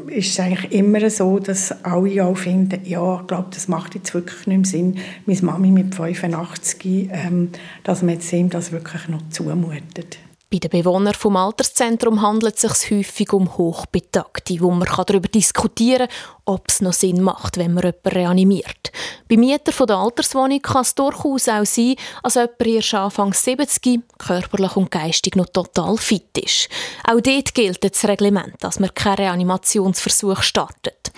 ist 0.09 0.31
es 0.31 0.41
eigentlich 0.41 0.73
immer 0.73 1.09
so, 1.09 1.39
dass 1.39 1.85
alle 1.85 2.25
auch 2.25 2.37
finden, 2.37 2.81
ja, 2.85 3.21
ich 3.21 3.27
glaube, 3.29 3.49
das 3.53 3.69
macht 3.69 3.95
jetzt 3.95 4.13
wirklich 4.15 4.47
nicht 4.49 4.57
mehr 4.57 4.65
Sinn, 4.65 4.99
meine 5.27 5.43
Mami 5.43 5.71
mit 5.71 5.95
85, 5.95 7.11
ähm, 7.13 7.51
dass 7.85 8.03
man 8.03 8.15
jetzt 8.15 8.33
ihm 8.33 8.51
das 8.51 8.73
wirklich 8.73 9.07
noch 9.09 9.23
zumutet. 9.31 10.19
Bei 10.49 10.59
den 10.59 10.71
Bewohnern 10.71 11.13
vom 11.13 11.37
Alterszentrum 11.37 12.23
handelt 12.23 12.55
es 12.55 12.81
sich 12.81 12.91
häufig 12.93 13.33
um 13.33 13.57
Hochbetagte, 13.57 14.61
wo 14.61 14.71
man 14.71 14.87
darüber 14.87 15.27
diskutieren 15.27 16.07
kann, 16.07 16.17
ob 16.45 16.69
es 16.69 16.81
noch 16.81 16.93
Sinn 16.93 17.21
macht, 17.21 17.57
wenn 17.57 17.75
man 17.75 17.83
jemanden 17.83 18.09
reanimiert. 18.09 18.93
Bei 19.29 19.37
Mietern 19.37 19.87
der 19.89 19.97
Alterswohnung 19.97 20.63
kann 20.63 20.83
es 20.83 20.95
durchaus 20.95 21.49
auch 21.49 21.67
sein, 21.67 21.97
als 22.23 22.37
jemand 22.37 22.65
erst 22.65 22.95
Anfang 22.95 23.33
70 23.33 24.03
körperlich 24.19 24.77
und 24.77 24.93
geistig 24.93 25.35
noch 25.35 25.49
total 25.49 25.97
fit 25.97 26.39
ist. 26.39 26.69
Auch 27.03 27.21
dort 27.21 27.53
gilt 27.53 27.83
das 27.83 28.05
Reglement, 28.07 28.55
dass 28.61 28.79
man 28.79 28.95
keinen 28.95 29.17
Reanimationsversuch 29.17 30.43
startet. 30.43 31.11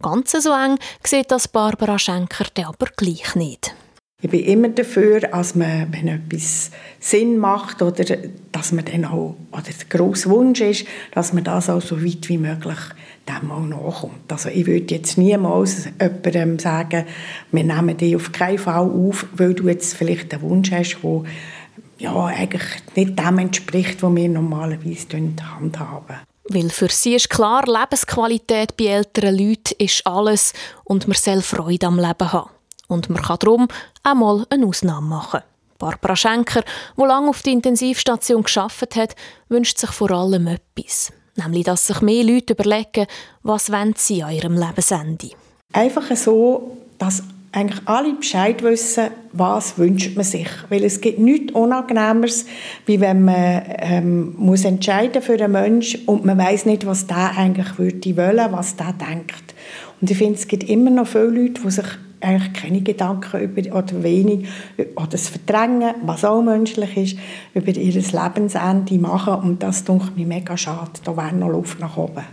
Ganz 0.00 0.30
so 0.30 0.52
eng 0.52 0.78
sieht 1.02 1.32
das 1.32 1.48
Barbara 1.48 1.98
Schenker 1.98 2.46
aber 2.64 2.86
gleich 2.96 3.34
nicht. 3.34 3.74
Ich 4.26 4.32
bin 4.32 4.44
immer 4.44 4.68
dafür, 4.70 5.20
dass 5.20 5.54
man, 5.54 5.86
wenn 5.92 6.08
etwas 6.08 6.72
Sinn 6.98 7.38
macht 7.38 7.80
oder 7.80 8.04
dass 8.50 8.72
man 8.72 8.84
dann 8.84 9.04
auch, 9.04 9.36
oder 9.52 9.62
der 9.62 9.88
grosse 9.88 10.28
Wunsch 10.28 10.60
ist, 10.60 10.84
dass 11.12 11.32
man 11.32 11.44
das 11.44 11.70
auch 11.70 11.80
so 11.80 12.04
weit 12.04 12.28
wie 12.28 12.36
möglich 12.36 12.78
dem 13.28 13.52
auch 13.52 13.60
nachkommt. 13.60 14.32
Also 14.32 14.48
ich 14.48 14.66
würde 14.66 14.96
jetzt 14.96 15.16
niemals 15.16 15.88
jemandem 16.00 16.58
sagen, 16.58 17.04
wir 17.52 17.62
nehmen 17.62 17.96
dich 17.96 18.16
auf 18.16 18.32
keinen 18.32 18.58
Fall 18.58 18.90
auf, 18.90 19.26
weil 19.36 19.54
du 19.54 19.68
jetzt 19.68 19.94
vielleicht 19.94 20.34
einen 20.34 20.42
Wunsch 20.42 20.72
hast, 20.72 20.98
der 21.04 21.22
ja, 21.98 22.24
eigentlich 22.24 22.64
nicht 22.96 23.16
dem 23.16 23.38
entspricht, 23.38 24.02
was 24.02 24.12
wir 24.12 24.28
normalerweise 24.28 25.06
handhaben. 25.56 26.16
Weil 26.48 26.70
für 26.70 26.88
sie 26.88 27.14
ist 27.14 27.30
klar, 27.30 27.62
Lebensqualität 27.64 28.76
bei 28.76 28.86
älteren 28.86 29.38
Leuten 29.38 29.74
ist 29.78 30.04
alles 30.04 30.52
und 30.82 31.06
man 31.06 31.16
soll 31.16 31.42
Freude 31.42 31.86
am 31.86 32.00
Leben 32.00 32.32
haben. 32.32 32.50
Und 32.88 33.10
man 33.10 33.22
kann 33.22 33.38
darum 33.40 33.68
auch 34.06 34.14
mal 34.14 34.46
eine 34.50 34.66
Ausnahme 34.66 35.06
machen. 35.06 35.40
Barbara 35.78 36.16
Schenker, 36.16 36.62
die 36.96 37.02
lange 37.02 37.28
auf 37.28 37.42
der 37.42 37.52
Intensivstation 37.52 38.42
geschafft 38.42 38.96
hat, 38.96 39.14
wünscht 39.48 39.78
sich 39.78 39.90
vor 39.90 40.10
allem 40.10 40.46
etwas. 40.46 41.12
Nämlich, 41.34 41.64
dass 41.64 41.86
sich 41.86 42.00
mehr 42.00 42.24
Leute 42.24 42.54
überlegen, 42.54 43.06
was 43.42 43.70
sie 43.96 44.22
an 44.22 44.34
ihrem 44.34 44.54
Lebensende. 44.54 45.30
Einfach 45.72 46.16
so, 46.16 46.78
dass 46.98 47.22
eigentlich 47.52 47.80
alle 47.86 48.14
Bescheid 48.14 48.62
wissen, 48.62 49.08
was 49.32 49.78
wünscht 49.78 50.14
man 50.14 50.24
sich. 50.24 50.48
Weil 50.68 50.84
es 50.84 51.00
gibt 51.00 51.18
nichts 51.18 51.52
Unangenehmeres, 51.52 52.46
wie 52.86 53.00
wenn 53.00 53.24
man 53.24 53.62
ähm, 53.78 54.34
muss 54.36 54.64
entscheiden 54.64 55.22
für 55.22 55.34
einen 55.34 55.52
Menschen 55.52 56.04
und 56.06 56.24
man 56.24 56.38
weiß 56.38 56.66
nicht, 56.66 56.86
was 56.86 57.06
der 57.06 57.36
eigentlich 57.36 57.78
würde 57.78 58.16
wollen, 58.16 58.52
was 58.52 58.76
der 58.76 58.92
denkt. 58.92 59.54
Und 60.00 60.10
ich 60.10 60.18
finde, 60.18 60.34
es 60.34 60.48
gibt 60.48 60.64
immer 60.64 60.90
noch 60.90 61.06
viele 61.06 61.28
Leute, 61.28 61.62
die 61.62 61.70
sich 61.70 61.86
eigentlich 62.20 62.52
keine 62.52 62.80
Gedanken 62.82 63.40
über, 63.40 63.76
oder 63.76 64.02
wenig, 64.02 64.48
oder 64.96 65.06
das 65.06 65.28
Verdrängen, 65.28 65.94
was 66.04 66.24
auch 66.24 66.42
menschlich 66.42 66.96
ist, 66.96 67.18
über 67.54 67.68
ihr 67.68 67.92
Lebensende 67.92 68.98
machen. 68.98 69.34
Und 69.34 69.62
das 69.62 69.84
denke 69.84 70.12
mir 70.14 70.26
mega 70.26 70.56
schade. 70.56 70.90
Da 71.04 71.16
wäre 71.16 71.34
noch 71.34 71.48
Luft 71.48 71.80
nach 71.80 71.96
oben. 71.96 72.24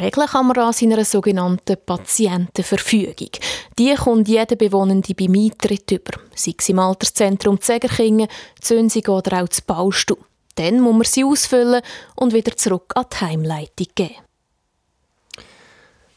Regeln 0.00 0.26
kann 0.26 0.46
man 0.46 0.54
das 0.54 0.80
in 0.80 0.92
einer 0.92 1.04
sogenannten 1.04 1.76
Patientenverfügung. 1.84 3.28
Die 3.78 3.94
kommt 3.94 4.26
jeder 4.26 4.56
Bewohnende 4.56 5.14
beim 5.14 5.34
Eintritt 5.34 5.90
über, 5.90 6.18
sei 6.34 6.54
es 6.58 6.68
im 6.70 6.78
Alterszentrum 6.78 7.60
Zegerkingen, 7.60 8.28
Zünsig 8.60 9.08
oder 9.08 9.42
auch 9.42 9.48
zu 9.48 9.60
Baustuhl. 9.66 10.18
Dann 10.54 10.80
muss 10.80 10.94
man 10.94 11.04
sie 11.04 11.24
ausfüllen 11.24 11.82
und 12.16 12.32
wieder 12.32 12.56
zurück 12.56 12.92
an 12.94 13.04
die 13.12 13.24
Heimleitung 13.24 13.86
geben. 13.94 14.14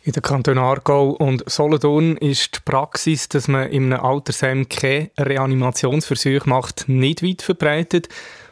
In 0.06 0.12
den 0.12 0.22
Kantonen 0.22 0.64
Aargau 0.64 1.10
und 1.10 1.50
Solothurn 1.50 2.16
ist 2.18 2.58
die 2.58 2.60
Praxis, 2.64 3.28
dass 3.28 3.48
man 3.48 3.72
in 3.72 3.92
einem 3.92 4.06
Altersheim 4.06 4.70
keine 4.70 5.10
Reanimationsversuche 5.18 6.48
macht, 6.48 6.88
nicht 6.88 7.24
weit 7.24 7.42
verbreitet. 7.42 8.08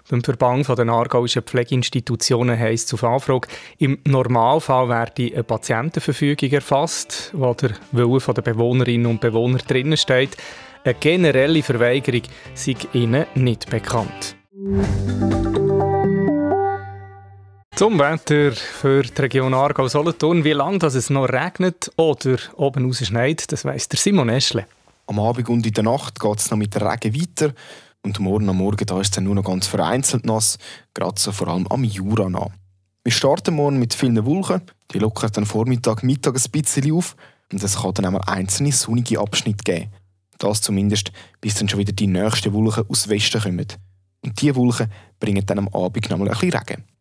Beim 0.10 0.24
Verband 0.24 0.68
der 0.68 0.90
Aargauischen 0.90 1.44
Pflegeinstitutionen 1.44 2.58
heisst 2.58 2.88
es 2.88 2.96
auf 2.96 3.04
Anfrage, 3.04 3.48
im 3.78 4.00
Normalfall 4.04 4.90
werde 4.90 5.32
eine 5.32 5.44
Patientenverfügung 5.44 6.50
erfasst, 6.50 7.30
wo 7.36 7.54
der 7.54 7.74
Wille 7.92 8.34
der 8.34 8.42
Bewohnerinnen 8.42 9.06
und 9.06 9.22
Bewohner 9.22 9.60
drinnen 9.60 9.96
steht. 9.96 10.36
Eine 10.84 10.96
generelle 10.96 11.62
Verweigerung 11.62 12.24
sei 12.56 12.76
ihnen 12.94 13.28
nicht 13.36 13.70
bekannt. 13.70 14.36
Zum 17.76 17.98
Wetter 17.98 18.52
für 18.52 19.02
die 19.02 19.20
Region 19.20 19.56
Aargau-Solothurn. 19.56 20.44
Wie 20.44 20.52
lange 20.52 20.78
es 20.86 21.10
noch 21.10 21.26
regnet 21.26 21.92
oder 21.98 22.38
oben 22.56 22.86
raus 22.86 23.00
schneit, 23.04 23.52
das 23.52 23.66
weiss 23.66 23.90
der 23.90 23.98
Simon 23.98 24.30
Eschle. 24.30 24.68
Am 25.08 25.20
Abend 25.20 25.50
und 25.50 25.66
in 25.66 25.74
der 25.74 25.84
Nacht 25.84 26.20
geht 26.20 26.40
es 26.40 26.52
noch 26.52 26.58
mit 26.58 26.76
der 26.76 26.84
Regen 26.84 27.20
weiter. 27.20 27.54
Und 28.04 28.20
morgen 28.20 28.48
am 28.48 28.58
Morgen 28.58 28.86
da 28.86 29.02
ist 29.02 29.08
es 29.08 29.12
dann 29.12 29.24
nur 29.24 29.34
noch 29.34 29.44
ganz 29.44 29.66
vereinzelt 29.66 30.24
nass, 30.24 30.60
gerade 30.94 31.20
so 31.20 31.32
vor 31.32 31.48
allem 31.48 31.66
am 31.68 31.84
Jura 31.84 32.30
nach. 32.30 32.52
Wir 33.04 33.12
starten 33.12 33.56
morgen 33.56 33.80
mit 33.80 33.96
vielen 33.96 34.24
Wolken. 34.24 34.62
Die 34.94 35.00
lockern 35.00 35.32
dann 35.34 35.46
Vormittag, 35.48 36.04
Mittag 36.04 36.36
ein 36.36 36.52
bisschen 36.52 36.94
auf. 36.94 37.16
Und 37.52 37.64
es 37.64 37.82
kann 37.82 37.96
dann 37.96 38.06
einmal 38.06 38.22
einzelne 38.28 38.72
sonnige 38.72 39.20
Abschnitte 39.20 39.64
geben. 39.64 39.92
Das 40.38 40.62
zumindest, 40.62 41.12
bis 41.42 41.56
dann 41.56 41.68
schon 41.68 41.80
wieder 41.80 41.92
die 41.92 42.08
nächsten 42.08 42.54
Wolken 42.54 42.86
aus 42.88 43.10
Westen 43.10 43.42
kommen. 43.42 43.68
Und 44.24 44.40
diese 44.40 44.56
Wolken 44.56 44.92
bringen 45.20 45.44
dann 45.44 45.58
am 45.58 45.68
Abend 45.70 46.08
noch 46.12 46.18
mal 46.20 46.30
ein 46.30 46.38
bisschen 46.38 46.54
Regen. 46.54 46.93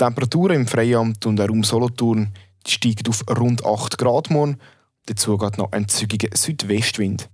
Die 0.00 0.04
Temperaturen 0.06 0.56
im 0.56 0.66
Freiamt 0.66 1.26
und 1.26 1.38
auch 1.42 1.50
um 1.50 1.62
Solothurn 1.62 2.32
steigen 2.66 3.06
auf 3.06 3.22
rund 3.38 3.66
8 3.66 3.98
Grad 3.98 4.30
morgen. 4.30 4.56
Dazu 5.04 5.36
geht 5.36 5.58
noch 5.58 5.72
ein 5.72 5.88
zügiger 5.88 6.34
Südwestwind. 6.34 7.28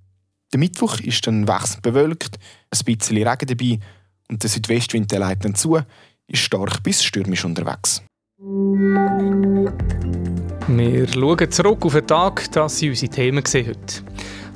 Der 0.52 0.58
Mittwoch 0.58 0.98
ist 0.98 1.24
dann 1.28 1.46
wechselnd 1.46 1.82
bewölkt, 1.82 2.40
ein 2.70 2.84
bisschen 2.84 3.24
Regen 3.24 3.46
dabei 3.46 3.78
und 4.28 4.42
der 4.42 4.50
Südwestwind 4.50 5.12
der 5.12 5.20
leitet 5.20 5.44
dann 5.44 5.54
zu, 5.54 5.78
ist 6.26 6.42
stark 6.42 6.82
bis 6.82 7.04
stürmisch 7.04 7.44
unterwegs. 7.44 8.02
Wir 10.66 11.06
schauen 11.06 11.52
zurück 11.52 11.86
auf 11.86 11.92
den 11.92 12.06
Tag, 12.08 12.50
das 12.50 12.78
sind 12.78 12.88
unsere 12.88 13.12
Themen 13.12 13.44
heute. 13.44 14.02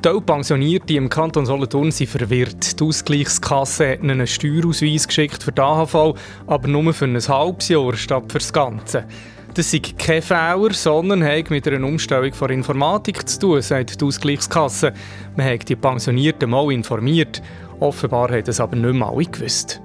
Die 0.02 0.20
Pensionierte 0.22 0.94
im 0.94 1.10
Kanton 1.10 1.44
Solothurn 1.44 1.90
sind 1.90 2.08
verwirrt. 2.08 2.80
Die 2.80 2.84
Ausgleichskasse 2.84 3.90
hat 3.90 4.00
ihnen 4.00 4.12
einen 4.12 4.26
Steuerausweis 4.26 5.06
geschickt 5.06 5.42
für 5.42 5.52
die 5.52 5.60
AHV, 5.60 6.14
aber 6.46 6.68
nur 6.68 6.94
für 6.94 7.04
ein 7.04 7.20
halbes 7.20 7.68
Jahr 7.68 7.94
statt 7.94 8.24
für 8.32 8.38
das 8.38 8.50
Ganze. 8.50 9.04
Das 9.52 9.74
ist 9.74 9.98
kein 9.98 10.22
Fehler, 10.22 10.72
sondern 10.72 11.22
hat 11.22 11.50
mit 11.50 11.68
einer 11.68 11.86
Umstellung 11.86 12.32
von 12.32 12.48
Informatik 12.48 13.28
zu 13.28 13.40
tun, 13.40 13.60
sagt 13.60 14.00
die 14.00 14.04
Ausgleichskasse. 14.06 14.94
Man 15.36 15.46
hat 15.46 15.68
die 15.68 15.76
Pensionierten 15.76 16.48
mal 16.48 16.72
informiert. 16.72 17.42
Offenbar 17.78 18.30
hat 18.30 18.48
es 18.48 18.58
aber 18.58 18.76
nicht 18.76 18.94
mehr 18.94 19.06
alle 19.06 19.26
gewusst. 19.26 19.82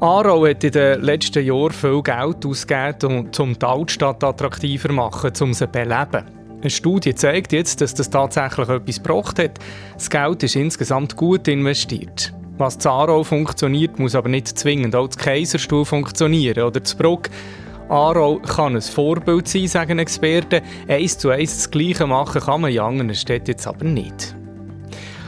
Aarau 0.00 0.46
hat 0.46 0.64
in 0.64 0.72
den 0.72 1.00
letzten 1.00 1.46
Jahren 1.46 1.72
viel 1.72 2.02
Geld 2.02 2.44
ausgegeben, 2.44 3.30
um 3.38 3.58
die 3.58 3.64
Altstadt 3.64 4.22
attraktiver 4.22 4.88
zu 4.90 4.94
machen, 4.94 5.32
um 5.40 5.54
sie 5.54 5.64
zu 5.64 5.68
beleben. 5.68 6.43
Eine 6.64 6.70
Studie 6.70 7.14
zeigt 7.14 7.52
jetzt, 7.52 7.82
dass 7.82 7.92
das 7.92 8.08
tatsächlich 8.08 8.70
etwas 8.70 9.02
gebracht 9.02 9.38
hat. 9.38 9.58
Das 9.92 10.08
Geld 10.08 10.42
ist 10.44 10.56
insgesamt 10.56 11.14
gut 11.14 11.46
investiert. 11.46 12.32
Was 12.56 12.78
zu 12.78 12.88
Aarau 12.88 13.22
funktioniert, 13.22 13.98
muss 13.98 14.14
aber 14.14 14.30
nicht 14.30 14.48
zwingend 14.48 14.96
auch 14.96 15.08
zu 15.08 15.18
Kaiserstuhl 15.18 15.84
funktionieren 15.84 16.64
oder 16.64 16.82
zu 16.82 16.96
Bruck. 16.96 17.28
Aarau 17.90 18.38
kann 18.38 18.76
ein 18.76 18.80
Vorbild 18.80 19.46
sein, 19.46 19.68
sagen 19.68 19.98
Experten. 19.98 20.62
Eins 20.88 21.18
zu 21.18 21.28
eins 21.28 21.54
das 21.54 21.70
Gleiche 21.70 22.06
machen 22.06 22.40
kann 22.40 22.62
man 22.62 22.72
in 22.72 22.80
anderen 22.80 23.14
Städten 23.14 23.50
jetzt 23.50 23.66
aber 23.66 23.84
nicht. 23.84 24.34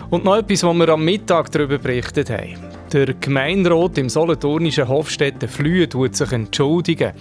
Und 0.08 0.24
noch 0.24 0.38
etwas, 0.38 0.62
was 0.62 0.74
wir 0.74 0.88
am 0.88 1.04
Mittag 1.04 1.50
darüber 1.50 1.76
berichtet 1.76 2.30
haben. 2.30 2.65
Der 2.92 3.14
Gemeinderat 3.14 3.98
im 3.98 4.08
solothurnischen 4.08 4.86
Hofstädten 4.86 5.48
Flühe 5.48 5.88
tut 5.88 6.14
sich 6.14 6.30
entschuldigen 6.30 7.14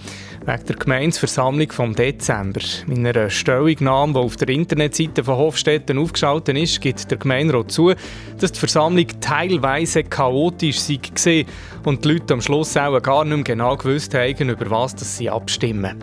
wegen 0.46 0.66
der 0.68 0.76
Gemeinsversammlung 0.76 1.72
vom 1.72 1.96
Dezember. 1.96 2.62
In 2.88 3.06
einer 3.08 3.32
Stellungnahme, 3.32 4.14
die 4.14 4.20
auf 4.20 4.36
der 4.36 4.50
Internetseite 4.50 5.24
von 5.24 5.38
Hofstädten 5.38 5.98
aufgeschaltet 5.98 6.56
ist, 6.56 6.82
gibt 6.82 7.10
der 7.10 7.18
Gemeinderat 7.18 7.72
zu, 7.72 7.94
dass 8.40 8.52
die 8.52 8.60
Versammlung 8.60 9.08
teilweise 9.22 10.04
chaotisch 10.04 10.88
war 10.88 11.44
und 11.86 12.06
die 12.06 12.10
Leute 12.10 12.36
am 12.36 12.42
Schluss 12.42 12.78
auch 12.78 13.02
gar 13.02 13.26
nicht 13.26 13.36
mehr 13.36 13.44
genau 13.44 13.76
gewusst 13.76 14.14
haben, 14.14 14.50
über 14.50 14.70
was 14.70 14.94
sie 15.00 15.32
abstimmen. 15.32 15.96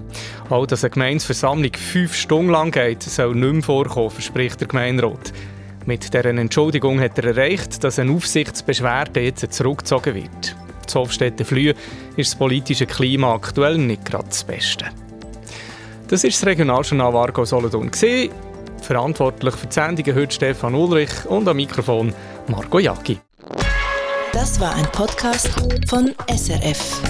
Auch 0.51 0.67
dass 0.67 0.83
eine 0.83 0.91
Gemeinsversammlung 0.91 1.73
fünf 1.75 2.17
Stunden 2.17 2.51
lang 2.51 2.73
geht, 2.73 3.05
soll 3.05 3.37
nicht 3.37 3.53
mehr 3.53 3.63
vorkommen, 3.63 4.11
verspricht 4.11 4.61
der 4.61 4.67
Gemeinderat. 4.67 5.33
Mit 5.85 6.15
dieser 6.15 6.25
Entschuldigung 6.27 7.01
hat 7.01 7.19
er 7.19 7.37
erreicht, 7.37 7.83
dass 7.83 7.99
eine 7.99 8.13
Aufsichtsbeschwerde 8.13 9.21
jetzt 9.21 9.53
zurückgezogen 9.53 10.15
wird. 10.15 10.57
Zu 10.87 11.01
Hofstädte 11.01 11.45
Flühe 11.45 11.75
ist 12.17 12.33
das 12.33 12.39
politische 12.39 12.87
Klima 12.87 13.35
aktuell 13.35 13.79
nicht 13.79 14.05
gerade 14.05 14.29
das 14.29 14.45
Beste. 14.45 14.87
Das 16.09 16.25
ist 16.25 16.41
das 16.41 16.47
Regionaljournal 16.47 17.13
Vargo 17.13 17.45
Solothurn. 17.45 17.91
Verantwortlich 18.81 19.55
für 19.55 19.67
die 19.67 19.73
Sendungen 19.73 20.15
heute 20.15 20.35
Stefan 20.35 20.75
Ulrich 20.75 21.25
und 21.27 21.49
am 21.49 21.57
Mikrofon 21.57 22.13
Marco 22.49 22.79
Jacki. 22.79 23.19
Das 24.33 24.61
war 24.61 24.75
ein 24.75 24.87
Podcast 24.87 25.51
von 25.89 26.13
SRF. 26.29 27.01